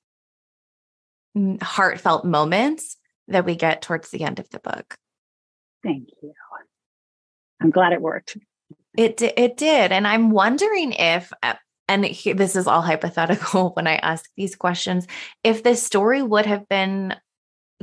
[1.63, 2.97] heartfelt moments
[3.29, 4.97] that we get towards the end of the book.
[5.85, 6.33] Thank you.
[7.61, 8.37] I'm glad it worked.
[8.97, 11.55] It it did, and I'm wondering if, uh,
[11.89, 15.07] and this is all hypothetical when I ask these questions,
[15.43, 17.15] if this story would have been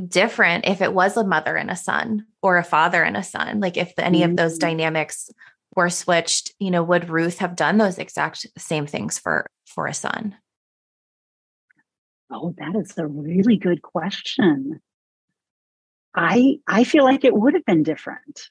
[0.07, 3.59] different if it was a mother and a son or a father and a son,
[3.59, 4.31] like if any mm-hmm.
[4.31, 4.69] of those mm-hmm.
[4.69, 5.29] dynamics
[5.75, 9.93] were switched, you know, would Ruth have done those exact same things for for a
[9.93, 10.35] son?
[12.31, 14.79] Oh, that is a really good question.
[16.15, 18.50] I I feel like it would have been different.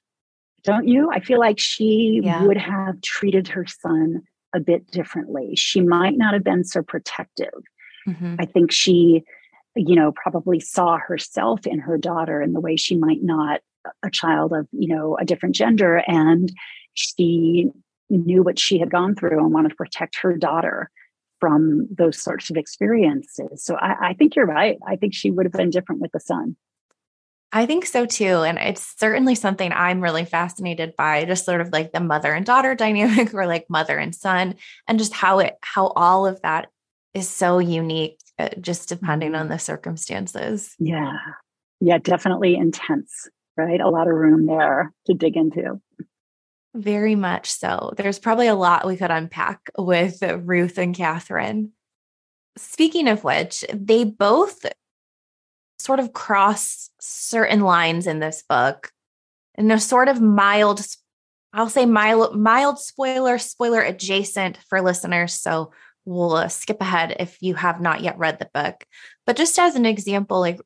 [0.63, 1.11] Don't you?
[1.11, 2.43] I feel like she yeah.
[2.45, 4.23] would have treated her son
[4.55, 5.55] a bit differently.
[5.57, 7.55] She might not have been so protective.
[8.07, 8.37] Mm-hmm.
[8.39, 9.23] I think she,
[9.75, 13.61] you know, probably saw herself in her daughter in the way she might not
[14.03, 16.03] a child of, you know, a different gender.
[16.07, 16.53] And
[16.95, 17.71] she
[18.11, 20.91] knew what she had gone through and wanted to protect her daughter
[21.39, 23.65] from those sorts of experiences.
[23.65, 24.77] So I, I think you're right.
[24.87, 26.57] I think she would have been different with the son.
[27.53, 28.43] I think so too.
[28.43, 32.47] And it's certainly something I'm really fascinated by, just sort of like the mother and
[32.47, 34.55] daughter dynamic or like mother and son,
[34.87, 36.69] and just how it, how all of that
[37.13, 39.53] is so unique, uh, just depending on mm-hmm.
[39.53, 40.75] the circumstances.
[40.79, 41.17] Yeah.
[41.81, 41.99] Yeah.
[41.99, 43.81] Definitely intense, right?
[43.81, 45.81] A lot of room there to dig into.
[46.75, 47.93] Very much so.
[47.97, 51.73] There's probably a lot we could unpack with Ruth and Catherine.
[52.57, 54.65] Speaking of which, they both
[55.81, 58.93] sort of cross certain lines in this book
[59.55, 60.85] and a sort of mild
[61.53, 65.35] i'll say mild mild spoiler spoiler adjacent for listeners.
[65.35, 65.73] So
[66.05, 68.85] we'll uh, skip ahead if you have not yet read the book.
[69.27, 70.61] But just as an example like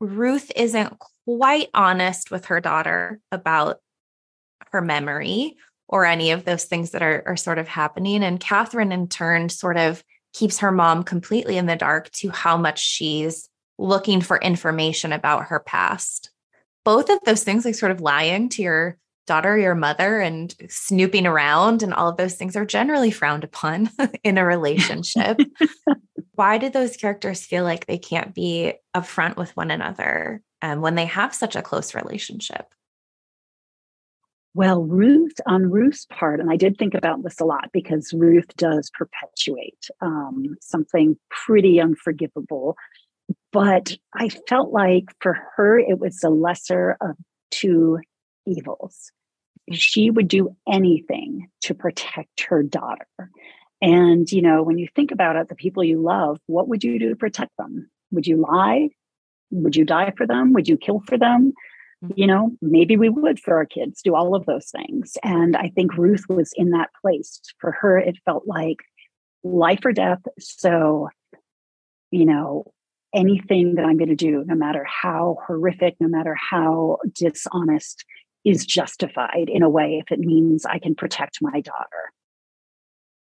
[0.00, 3.78] ruth isn't quite honest with her daughter about
[4.72, 5.56] her memory
[5.88, 8.24] or any of those things that are, are sort of happening.
[8.24, 12.56] And catherine in turn sort of keeps her mom completely in the dark to how
[12.56, 13.48] much she's
[13.78, 16.30] looking for information about her past.
[16.84, 21.26] Both of those things, like sort of lying to your daughter, your mother, and snooping
[21.26, 23.90] around, and all of those things are generally frowned upon
[24.24, 25.38] in a relationship.
[26.34, 30.94] Why do those characters feel like they can't be upfront with one another um, when
[30.94, 32.74] they have such a close relationship?
[34.56, 38.54] Well, Ruth, on Ruth's part, and I did think about this a lot because Ruth
[38.56, 42.76] does perpetuate um, something pretty unforgivable
[43.54, 47.16] but I felt like for her, it was the lesser of
[47.52, 48.00] two
[48.46, 49.12] evils.
[49.70, 53.06] She would do anything to protect her daughter.
[53.80, 56.98] And, you know, when you think about it, the people you love, what would you
[56.98, 57.88] do to protect them?
[58.10, 58.90] Would you lie?
[59.52, 60.52] Would you die for them?
[60.54, 61.52] Would you kill for them?
[62.04, 62.14] Mm-hmm.
[62.16, 65.16] You know, maybe we would for our kids do all of those things.
[65.22, 67.40] And I think Ruth was in that place.
[67.58, 68.78] For her, it felt like
[69.44, 70.22] life or death.
[70.40, 71.08] So,
[72.10, 72.72] you know,
[73.14, 78.04] anything that I'm going to do, no matter how horrific, no matter how dishonest,
[78.44, 82.12] is justified in a way if it means I can protect my daughter.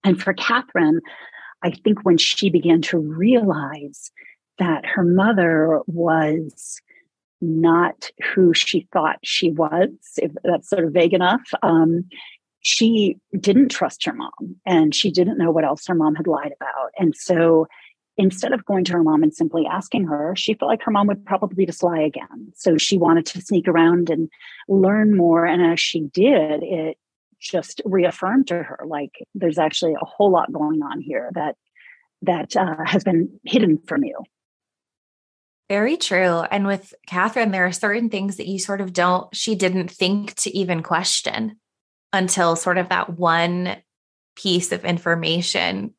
[0.04, 1.02] And for Catherine,
[1.64, 4.12] I think when she began to realize
[4.60, 6.82] that her mother was
[7.40, 12.06] not who she thought she was, if that's sort of vague enough, um,
[12.62, 16.52] she didn't trust her mom and she didn't know what else her mom had lied
[16.60, 16.92] about.
[16.98, 17.68] And so
[18.18, 21.08] instead of going to her mom and simply asking her, she felt like her mom
[21.08, 22.52] would probably just lie again.
[22.56, 24.30] So she wanted to sneak around and
[24.68, 25.46] learn more.
[25.46, 26.98] And as she did, it
[27.40, 31.56] just reaffirmed to her like there's actually a whole lot going on here that
[32.24, 34.16] that uh, has been hidden from you.
[35.70, 36.42] Very true.
[36.50, 40.34] And with Catherine, there are certain things that you sort of don't, she didn't think
[40.36, 41.60] to even question
[42.14, 43.76] until sort of that one
[44.36, 45.94] piece of information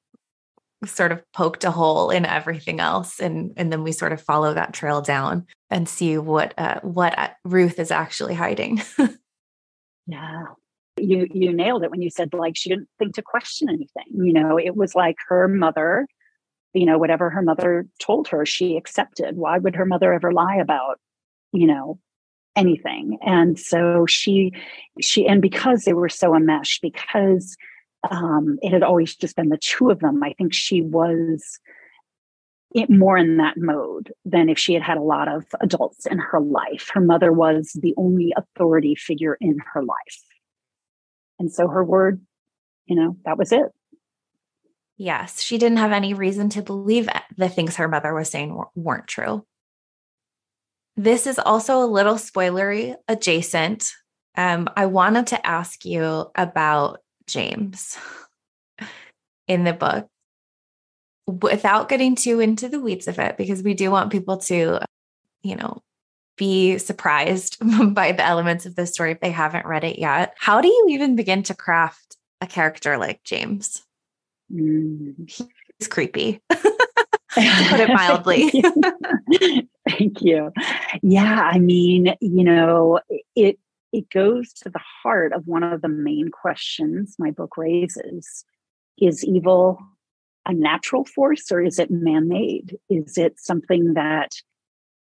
[0.85, 4.55] sort of poked a hole in everything else and and then we sort of follow
[4.55, 8.81] that trail down and see what uh, what uh, Ruth is actually hiding.
[10.07, 10.45] yeah.
[10.97, 14.07] You you nailed it when you said like she didn't think to question anything.
[14.13, 16.07] You know, it was like her mother,
[16.75, 19.37] you know, whatever her mother told her, she accepted.
[19.37, 20.99] Why would her mother ever lie about,
[21.53, 21.99] you know,
[22.57, 23.19] anything?
[23.23, 24.53] And so she
[25.01, 27.57] she and because they were so enmeshed, because
[28.11, 30.23] um, it had always just been the two of them.
[30.23, 31.59] I think she was
[32.75, 36.19] it more in that mode than if she had had a lot of adults in
[36.19, 36.91] her life.
[36.93, 40.23] Her mother was the only authority figure in her life.
[41.39, 42.21] And so her word,
[42.87, 43.73] you know, that was it.
[44.99, 49.07] Yes, she didn't have any reason to believe the things her mother was saying weren't
[49.07, 49.47] true.
[50.97, 53.93] This is also a little spoilery adjacent.
[54.37, 57.97] Um, I wanted to ask you about James
[59.47, 60.09] in the book
[61.27, 64.81] without getting too into the weeds of it, because we do want people to,
[65.43, 65.83] you know,
[66.37, 67.59] be surprised
[67.95, 70.35] by the elements of the story if they haven't read it yet.
[70.39, 73.83] How do you even begin to craft a character like James?
[74.53, 75.31] Mm.
[75.79, 78.51] He's creepy, put it mildly.
[79.89, 80.53] Thank you.
[81.03, 83.01] Yeah, I mean, you know,
[83.37, 83.59] it
[83.93, 88.45] it goes to the heart of one of the main questions my book raises.
[89.01, 89.79] Is evil
[90.47, 92.79] a natural force or is it man-made?
[92.91, 94.31] Is it something that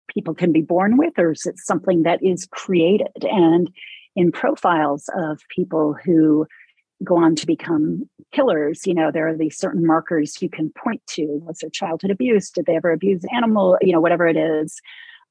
[0.07, 3.07] people can be born with or is it something that is created?
[3.21, 3.71] And
[4.15, 6.45] in profiles of people who
[7.03, 11.01] go on to become killers you know there are these certain markers you can point
[11.07, 11.25] to.
[11.45, 12.49] Was there childhood abuse?
[12.49, 14.81] Did they ever abuse an animal you know whatever it is?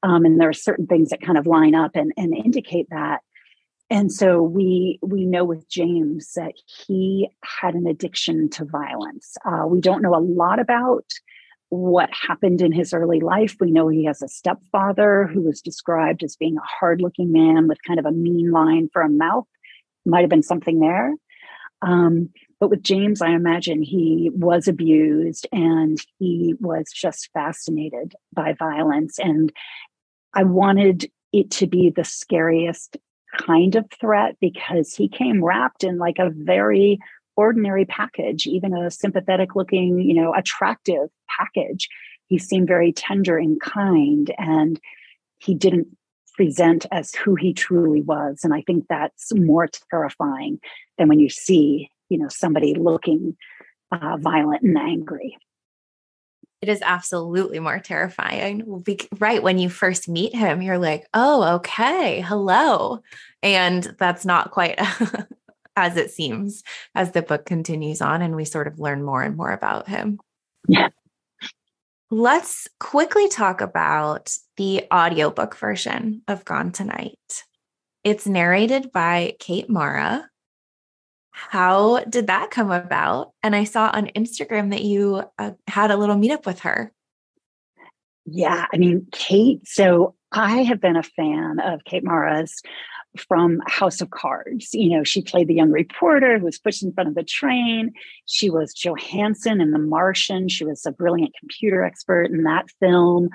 [0.01, 3.19] Um, and there are certain things that kind of line up and, and indicate that
[3.89, 9.35] and so we we know with james that he had an addiction to violence.
[9.45, 11.05] Uh, we don't know a lot about
[11.69, 13.55] what happened in his early life.
[13.59, 17.77] We know he has a stepfather who was described as being a hard-looking man with
[17.85, 19.45] kind of a mean line for a mouth.
[20.05, 21.13] Might have been something there.
[21.81, 22.29] Um,
[22.59, 29.17] but with james i imagine he was abused and he was just fascinated by violence.
[29.17, 29.51] And
[30.33, 32.97] i wanted it to be the scariest
[33.37, 36.99] kind of threat because he came wrapped in like a very
[37.35, 41.87] ordinary package, even a sympathetic looking, you know, attractive package.
[42.27, 44.79] He seemed very tender and kind, and
[45.37, 45.87] he didn't
[46.35, 48.41] present as who he truly was.
[48.43, 50.59] And I think that's more terrifying
[50.97, 53.35] than when you see, you know, somebody looking
[53.91, 55.37] uh, violent and angry.
[56.61, 58.83] It is absolutely more terrifying.
[59.17, 59.41] Right.
[59.41, 63.01] When you first meet him, you're like, oh, okay, hello.
[63.41, 64.77] And that's not quite
[65.77, 69.37] as it seems as the book continues on and we sort of learn more and
[69.37, 70.19] more about him.
[70.67, 70.89] Yeah.
[72.11, 77.43] Let's quickly talk about the audiobook version of Gone Tonight.
[78.03, 80.27] It's narrated by Kate Mara,
[81.49, 83.31] how did that come about?
[83.43, 86.91] And I saw on Instagram that you uh, had a little meetup with her.
[88.25, 89.67] Yeah, I mean, Kate.
[89.67, 92.61] So I have been a fan of Kate Mara's
[93.17, 94.69] from House of Cards.
[94.73, 97.91] You know, she played the young reporter who was pushed in front of the train.
[98.25, 100.47] She was Johanssen in The Martian.
[100.47, 103.29] She was a brilliant computer expert in that film.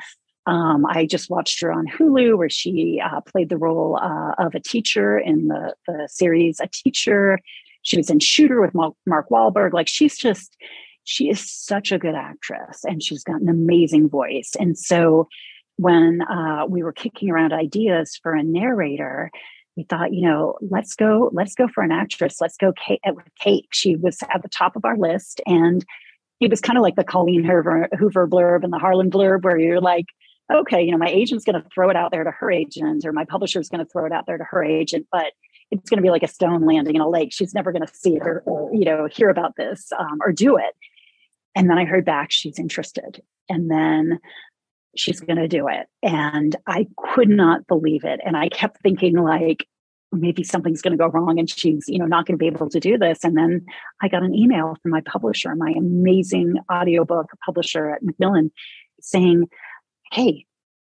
[0.47, 4.55] Um, I just watched her on Hulu, where she uh, played the role uh, of
[4.55, 7.41] a teacher in the, the series A Teacher.
[7.85, 9.73] She was in Shooter with Mark Wahlberg.
[9.73, 10.57] Like she's just,
[11.05, 14.53] she is such a good actress and she's got an amazing voice.
[14.59, 15.29] And so
[15.77, 19.31] when uh, we were kicking around ideas for a narrator,
[19.77, 22.41] we thought, you know, let's go, let's go for an actress.
[22.41, 23.69] Let's go Kate, uh, with Kate.
[23.73, 25.41] She was at the top of our list.
[25.47, 25.85] And
[26.41, 29.59] it was kind of like the Colleen Hoover, Hoover blurb and the Harlan blurb, where
[29.59, 30.07] you're like,
[30.53, 33.13] okay, you know, my agent's going to throw it out there to her agent, or
[33.13, 35.07] my publisher's going to throw it out there to her agent.
[35.11, 35.33] But
[35.71, 37.33] it's going to be like a stone landing in a lake.
[37.33, 40.33] She's never going to see it or, or, you know, hear about this um, or
[40.33, 40.75] do it.
[41.55, 43.23] And then I heard back she's interested.
[43.49, 44.19] And then
[44.97, 45.87] she's going to do it.
[46.03, 48.21] And I could not believe it.
[48.25, 49.67] And I kept thinking, like,
[50.13, 52.71] maybe something's going to go wrong and she's you know not going to be able
[52.71, 53.65] to do this and then
[54.01, 58.51] i got an email from my publisher my amazing audiobook publisher at macmillan
[59.01, 59.45] saying
[60.13, 60.47] hey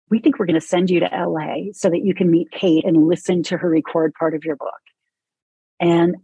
[0.10, 2.86] we think we're going to send you to LA so that you can meet Kate
[2.86, 4.82] and listen to her record part of your book.
[5.80, 6.18] And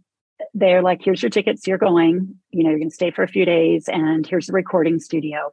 [0.54, 3.28] they're like, here's your tickets, you're going, you know, you're going to stay for a
[3.28, 5.52] few days, and here's the recording studio.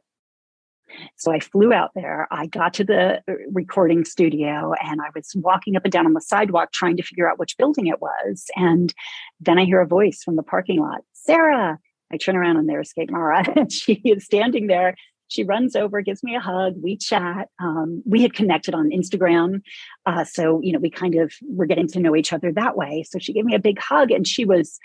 [1.16, 2.28] So I flew out there.
[2.30, 6.12] I got to the uh, recording studio and I was walking up and down on
[6.12, 8.44] the sidewalk trying to figure out which building it was.
[8.54, 8.94] And
[9.40, 11.78] then I hear a voice from the parking lot Sarah.
[12.12, 14.94] I turn around and there's Kate Mara, and she is standing there.
[15.28, 16.74] She runs over, gives me a hug.
[16.82, 17.48] We chat.
[17.60, 19.62] Um, we had connected on Instagram.
[20.06, 23.04] Uh, so, you know, we kind of were getting to know each other that way.
[23.08, 24.78] So she gave me a big hug and she was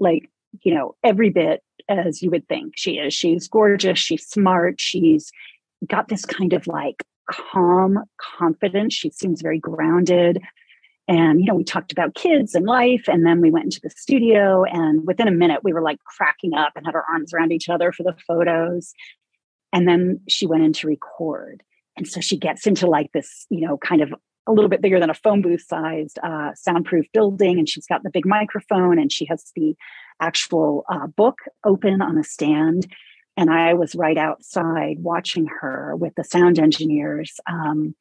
[0.00, 0.30] like,
[0.62, 3.14] you know, every bit as you would think she is.
[3.14, 5.30] She's gorgeous, she's smart, she's
[5.86, 8.94] got this kind of like calm confidence.
[8.94, 10.40] She seems very grounded.
[11.06, 13.04] And, you know, we talked about kids and life.
[13.08, 14.64] And then we went into the studio.
[14.64, 17.68] And within a minute, we were like cracking up and had our arms around each
[17.68, 18.94] other for the photos.
[19.74, 21.62] And then she went in to record.
[21.96, 24.14] And so she gets into like this, you know, kind of
[24.46, 27.58] a little bit bigger than a phone booth sized uh, soundproof building.
[27.58, 29.74] And she's got the big microphone and she has the
[30.20, 32.86] actual uh, book open on a stand.
[33.36, 37.96] And I was right outside watching her with the sound engineers um,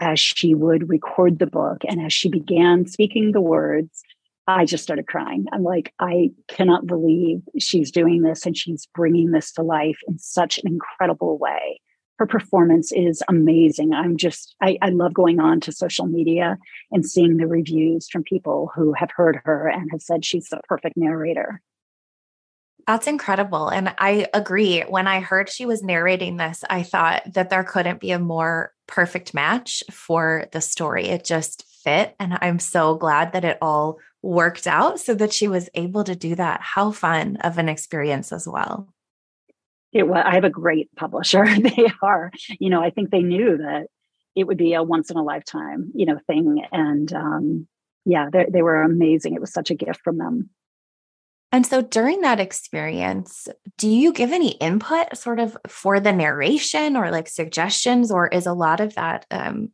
[0.00, 1.82] as she would record the book.
[1.86, 4.02] And as she began speaking the words,
[4.56, 5.46] I just started crying.
[5.52, 10.18] I'm like, I cannot believe she's doing this and she's bringing this to life in
[10.18, 11.80] such an incredible way.
[12.18, 13.92] Her performance is amazing.
[13.92, 16.58] I'm just, I, I love going on to social media
[16.90, 20.60] and seeing the reviews from people who have heard her and have said she's the
[20.68, 21.62] perfect narrator.
[22.86, 23.68] That's incredible.
[23.68, 24.80] And I agree.
[24.82, 28.72] When I heard she was narrating this, I thought that there couldn't be a more
[28.86, 31.06] perfect match for the story.
[31.06, 32.16] It just fit.
[32.18, 36.14] And I'm so glad that it all worked out so that she was able to
[36.14, 36.60] do that.
[36.60, 38.88] How fun of an experience as well.
[39.92, 41.44] It was, I have a great publisher.
[41.60, 43.86] they are, you know, I think they knew that
[44.36, 46.62] it would be a once in a lifetime, you know, thing.
[46.70, 47.68] And um,
[48.04, 49.34] yeah, they, they were amazing.
[49.34, 50.50] It was such a gift from them.
[51.52, 56.96] And so during that experience, do you give any input sort of for the narration
[56.96, 59.70] or like suggestions, or is a lot of that um,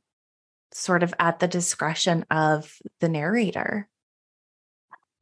[0.73, 3.89] sort of at the discretion of the narrator?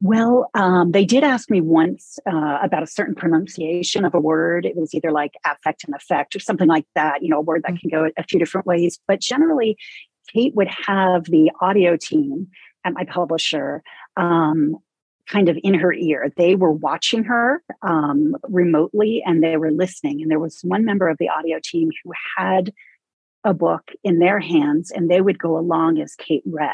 [0.01, 4.65] Well, um, they did ask me once uh, about a certain pronunciation of a word.
[4.65, 7.63] It was either like affect and effect or something like that, you know, a word
[7.65, 8.99] that can go a few different ways.
[9.07, 9.77] But generally,
[10.33, 12.47] Kate would have the audio team
[12.83, 13.83] at my publisher
[14.17, 14.77] um,
[15.27, 16.31] kind of in her ear.
[16.35, 20.21] They were watching her um, remotely and they were listening.
[20.21, 22.73] And there was one member of the audio team who had
[23.43, 26.73] a book in their hands and they would go along as Kate read.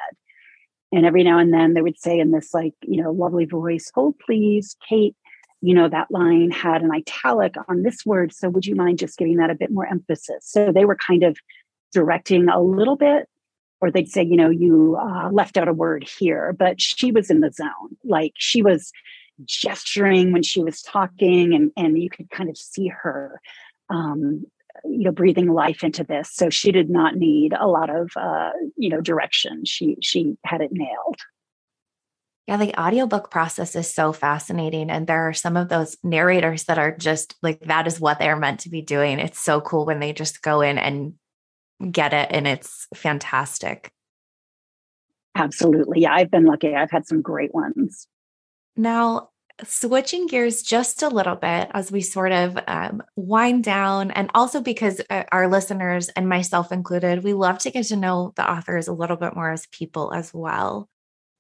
[0.92, 3.90] And every now and then they would say in this, like, you know, lovely voice,
[3.94, 5.16] hold please, Kate,
[5.62, 8.34] you know, that line had an italic on this word.
[8.34, 10.46] So would you mind just giving that a bit more emphasis?
[10.46, 11.38] So they were kind of
[11.94, 13.28] directing a little bit
[13.82, 17.30] or they'd say, you know, you uh, left out a word here, but she was
[17.30, 17.98] in the zone.
[18.04, 18.92] Like she was
[19.44, 23.42] gesturing when she was talking, and and you could kind of see her,
[23.90, 24.46] um,
[24.84, 26.32] you know, breathing life into this.
[26.34, 29.66] So she did not need a lot of, uh, you know, direction.
[29.66, 31.18] She she had it nailed.
[32.48, 34.90] Yeah, the audiobook process is so fascinating.
[34.90, 38.36] And there are some of those narrators that are just like, that is what they're
[38.36, 39.20] meant to be doing.
[39.20, 41.14] It's so cool when they just go in and
[41.92, 43.92] get it and it's fantastic.
[45.36, 46.02] Absolutely.
[46.02, 46.76] Yeah, I've been lucky.
[46.76, 48.08] I've had some great ones.
[48.76, 49.30] Now,
[49.64, 54.62] switching gears just a little bit as we sort of um, wind down, and also
[54.62, 58.88] because uh, our listeners and myself included, we love to get to know the authors
[58.88, 60.90] a little bit more as people as well.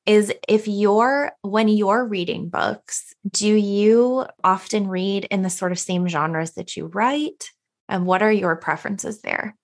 [0.05, 5.80] Is if you're, when you're reading books, do you often read in the sort of
[5.80, 7.51] same genres that you write?
[7.88, 9.55] And what are your preferences there?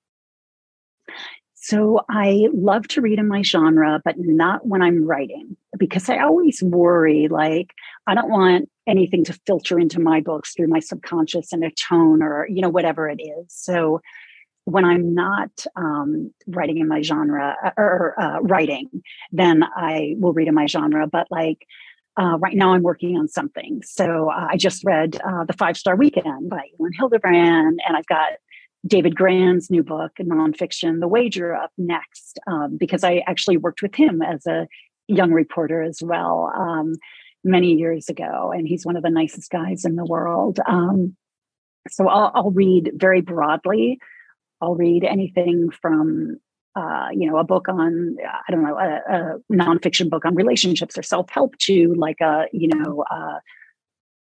[1.68, 6.20] So I love to read in my genre, but not when I'm writing because I
[6.20, 7.74] always worry like
[8.08, 12.24] I don't want anything to filter into my books through my subconscious and a tone
[12.24, 13.48] or you know whatever it is.
[13.50, 14.00] So
[14.64, 18.90] when I'm not um, writing in my genre uh, or uh, writing,
[19.34, 21.06] then I will read in my genre.
[21.06, 21.66] But like
[22.16, 23.82] uh, right now, I'm working on something.
[23.84, 28.08] So uh, I just read uh, The Five Star Weekend by Elin Hilderbrand, and I've
[28.08, 28.32] got
[28.88, 33.96] David Grann's new book, nonfiction, The Wager, up next, um, because I actually worked with
[33.96, 34.68] him as a
[35.08, 36.96] young reporter as well um,
[37.44, 38.52] many years ago.
[38.56, 40.60] And he's one of the nicest guys in the world.
[40.68, 41.16] Um,
[41.90, 44.00] so I'll, I'll, read very broadly.
[44.62, 46.38] I'll read anything from,
[46.76, 50.98] uh, you know, a book on, I don't know, a, a nonfiction book on relationships
[50.98, 53.40] or self help to like a, you know, uh,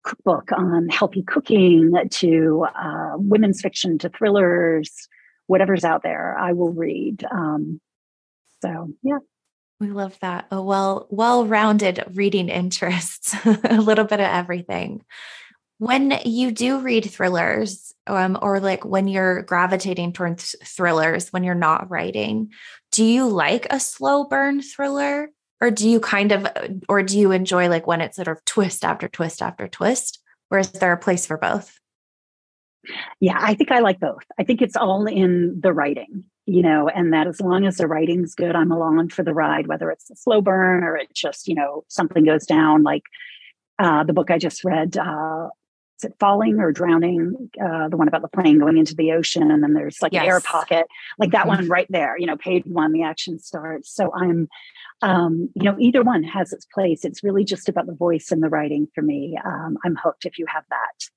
[0.03, 5.07] cookbook on healthy cooking to uh, women's fiction to thrillers,
[5.47, 7.23] whatever's out there, I will read.
[7.29, 7.79] Um,
[8.61, 9.19] so, yeah.
[9.79, 10.45] We love that.
[10.51, 15.03] A well, well-rounded reading interests, a little bit of everything.
[15.79, 21.55] When you do read thrillers, um, or like when you're gravitating towards thrillers when you're
[21.55, 22.51] not writing,
[22.91, 25.29] do you like a slow burn thriller?
[25.61, 26.47] Or do you kind of,
[26.89, 30.19] or do you enjoy like when it's sort of twist after twist after twist?
[30.49, 31.79] Or is there a place for both?
[33.19, 34.23] Yeah, I think I like both.
[34.39, 37.87] I think it's all in the writing, you know, and that as long as the
[37.87, 41.47] writing's good, I'm along for the ride, whether it's a slow burn or it just,
[41.47, 42.81] you know, something goes down.
[42.81, 43.03] Like
[43.77, 45.49] uh, the book I just read, uh,
[45.99, 47.51] is it Falling or Drowning?
[47.63, 50.23] Uh, the one about the plane going into the ocean, and then there's like yes.
[50.23, 50.87] an air pocket,
[51.19, 51.57] like that mm-hmm.
[51.57, 52.17] one right there.
[52.17, 53.93] You know, page one, the action starts.
[53.93, 54.49] So I'm,
[55.01, 57.05] um, you know, either one has its place.
[57.05, 59.37] It's really just about the voice and the writing for me.
[59.43, 61.09] Um, I'm hooked if you have that.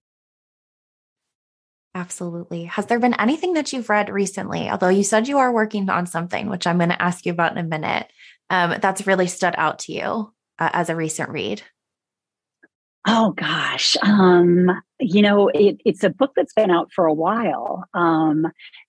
[1.97, 2.64] Absolutely.
[2.64, 4.68] Has there been anything that you've read recently?
[4.68, 7.53] Although you said you are working on something, which I'm going to ask you about
[7.53, 8.11] in a minute,
[8.51, 11.62] um, that's really stood out to you uh, as a recent read?
[13.07, 17.85] Oh gosh, um, you know, it, it's a book that's been out for a while,
[17.93, 18.47] um,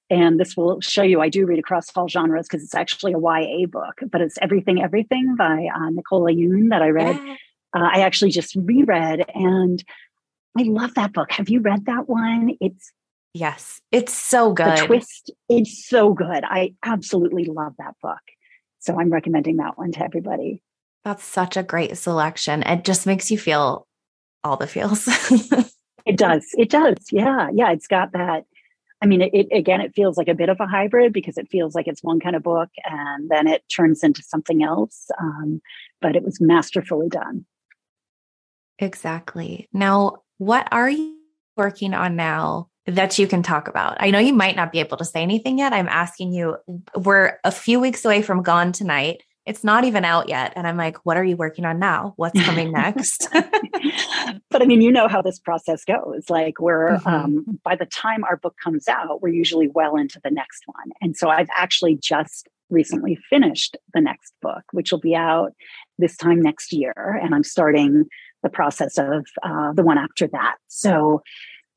[0.09, 3.19] and this will show you I do read across all genres because it's actually a
[3.19, 3.99] YA book.
[4.09, 7.19] But it's Everything Everything by uh, Nicola Yoon that I read.
[7.23, 7.35] Yeah.
[7.75, 9.83] Uh, I actually just reread, and
[10.57, 11.31] I love that book.
[11.33, 12.55] Have you read that one?
[12.61, 12.91] It's
[13.33, 14.77] yes, it's so good.
[14.77, 16.43] The twist, it's so good.
[16.45, 18.21] I absolutely love that book.
[18.79, 20.61] So I'm recommending that one to everybody.
[21.03, 22.63] That's such a great selection.
[22.63, 23.87] It just makes you feel
[24.43, 25.07] all the feels.
[26.05, 26.45] it does.
[26.57, 26.97] It does.
[27.11, 27.49] Yeah.
[27.53, 27.71] Yeah.
[27.71, 28.45] It's got that.
[29.05, 31.47] I mean, it, it, again, it feels like a bit of a hybrid because it
[31.47, 35.11] feels like it's one kind of book and then it turns into something else.
[35.21, 35.61] Um,
[36.01, 37.45] but it was masterfully done.
[38.79, 39.69] Exactly.
[39.71, 41.19] Now, what are you
[41.55, 43.97] working on now that you can talk about?
[43.99, 45.71] I know you might not be able to say anything yet.
[45.71, 46.57] I'm asking you,
[46.95, 49.21] we're a few weeks away from Gone Tonight.
[49.45, 50.53] It's not even out yet.
[50.55, 52.13] And I'm like, what are you working on now?
[52.15, 53.27] What's coming next?
[54.49, 56.29] but I mean, you know how this process goes.
[56.29, 57.07] Like, we're, mm-hmm.
[57.07, 60.91] um, by the time our book comes out, we're usually well into the next one.
[61.01, 65.51] And so I've actually just recently finished the next book, which will be out
[65.99, 67.19] this time next year.
[67.21, 68.05] And I'm starting
[68.41, 70.55] the process of uh, the one after that.
[70.67, 71.21] So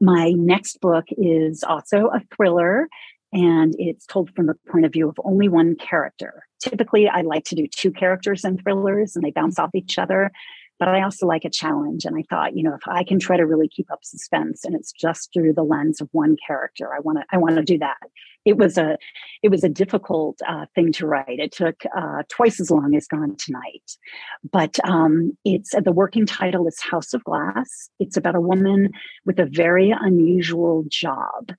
[0.01, 2.89] my next book is also a thriller
[3.33, 6.45] and it's told from the point of view of only one character.
[6.61, 10.31] Typically, I like to do two characters in thrillers and they bounce off each other
[10.79, 12.05] but I also like a challenge.
[12.05, 14.75] And I thought, you know, if I can try to really keep up suspense and
[14.75, 17.79] it's just through the lens of one character, I want to, I want to do
[17.79, 17.99] that.
[18.45, 18.97] It was a,
[19.43, 21.39] it was a difficult uh, thing to write.
[21.39, 23.97] It took uh, twice as long as Gone Tonight,
[24.51, 27.91] but um, it's the working title is House of Glass.
[27.99, 28.93] It's about a woman
[29.27, 31.51] with a very unusual job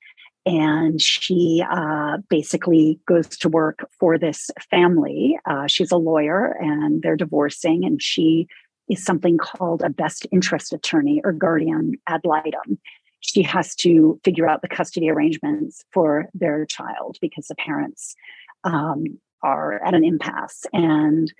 [0.46, 5.38] and she uh, basically goes to work for this family.
[5.46, 8.48] Uh, she's a lawyer and they're divorcing, and she
[8.90, 12.80] is something called a best interest attorney or guardian ad litem.
[13.22, 18.16] She has to figure out the custody arrangements for their child because the parents
[18.64, 20.66] um, are at an impasse.
[20.74, 21.32] And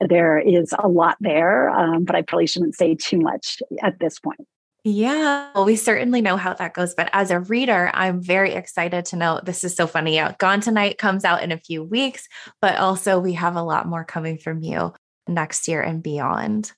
[0.00, 4.18] there is a lot there, um, but I probably shouldn't say too much at this
[4.18, 4.46] point.
[4.82, 6.94] Yeah, well, we certainly know how that goes.
[6.94, 10.18] But as a reader, I'm very excited to know this is so funny.
[10.18, 10.38] Out.
[10.38, 12.28] Gone Tonight comes out in a few weeks,
[12.62, 14.94] but also we have a lot more coming from you
[15.28, 16.72] next year and beyond.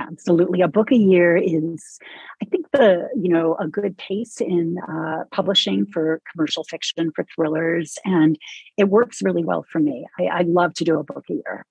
[0.00, 0.60] Absolutely.
[0.60, 1.98] A book a year is,
[2.40, 7.26] I think, the, you know, a good pace in uh, publishing for commercial fiction, for
[7.34, 7.98] thrillers.
[8.04, 8.38] And
[8.76, 10.06] it works really well for me.
[10.18, 11.66] I, I love to do a book a year.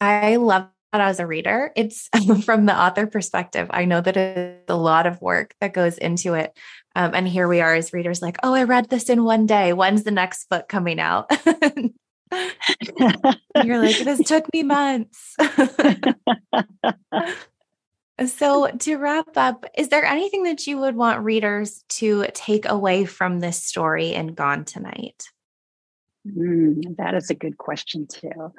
[0.00, 1.72] I love as a reader.
[1.76, 2.08] It's
[2.44, 3.68] from the author perspective.
[3.70, 6.56] I know that it's a lot of work that goes into it.
[6.96, 9.72] Um, and here we are as readers, like, oh, I read this in one day.
[9.72, 11.30] When's the next book coming out?
[13.62, 15.36] You're like, this took me months.
[18.26, 23.04] so, to wrap up, is there anything that you would want readers to take away
[23.04, 25.28] from this story and Gone Tonight?
[26.26, 28.52] Mm, that is a good question, too.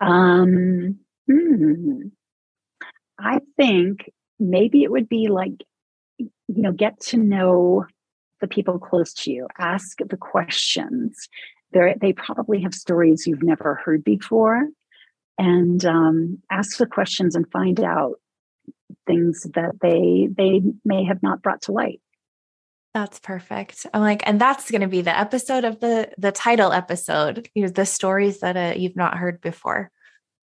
[0.00, 2.08] Um, hmm.
[3.18, 5.52] I think maybe it would be like,
[6.18, 7.86] you know, get to know
[8.40, 11.28] the people close to you, ask the questions,
[11.72, 14.68] they they probably have stories you've never heard before
[15.38, 18.14] and um, ask the questions and find out
[19.06, 22.00] things that they they may have not brought to light.
[22.94, 23.86] That's perfect.
[23.94, 27.62] I'm like and that's going to be the episode of the the title episode you
[27.62, 29.90] know the stories that uh, you've not heard before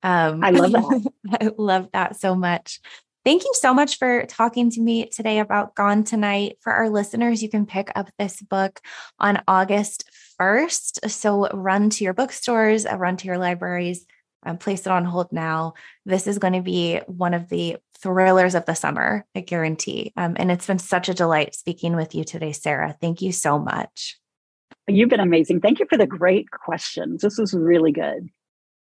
[0.03, 2.79] um i love that i love that so much
[3.25, 6.57] Thank you so much for talking to me today about Gone Tonight.
[6.61, 8.79] For our listeners, you can pick up this book
[9.19, 11.09] on August 1st.
[11.11, 14.05] So run to your bookstores, uh, run to your libraries,
[14.43, 15.73] um, place it on hold now.
[16.05, 20.13] This is going to be one of the thrillers of the summer, I guarantee.
[20.15, 22.95] Um, and it's been such a delight speaking with you today, Sarah.
[23.01, 24.17] Thank you so much.
[24.87, 25.59] You've been amazing.
[25.59, 27.21] Thank you for the great questions.
[27.21, 28.29] This was really good.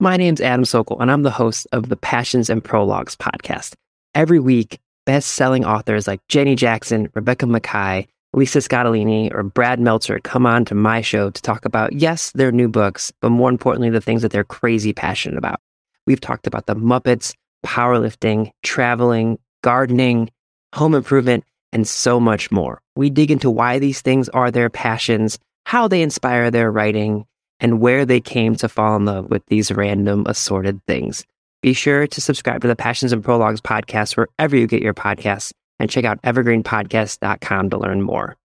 [0.01, 3.75] My name's Adam Sockel, and I'm the host of the Passions and Prologues podcast.
[4.13, 10.19] Every week, best selling authors like Jenny Jackson, Rebecca Makkai, Lisa Scottoline, or Brad Meltzer
[10.19, 13.89] come on to my show to talk about, yes, their new books, but more importantly,
[13.89, 15.61] the things that they're crazy passionate about.
[16.09, 17.33] We've talked about the Muppets,
[17.65, 20.29] powerlifting, traveling, gardening,
[20.75, 22.81] home improvement, and so much more.
[22.97, 27.27] We dig into why these things are their passions, how they inspire their writing,
[27.61, 31.25] and where they came to fall in love with these random assorted things.
[31.63, 35.53] Be sure to subscribe to the Passions and Prologues podcast wherever you get your podcasts
[35.79, 38.37] and check out evergreenpodcast.com to learn more.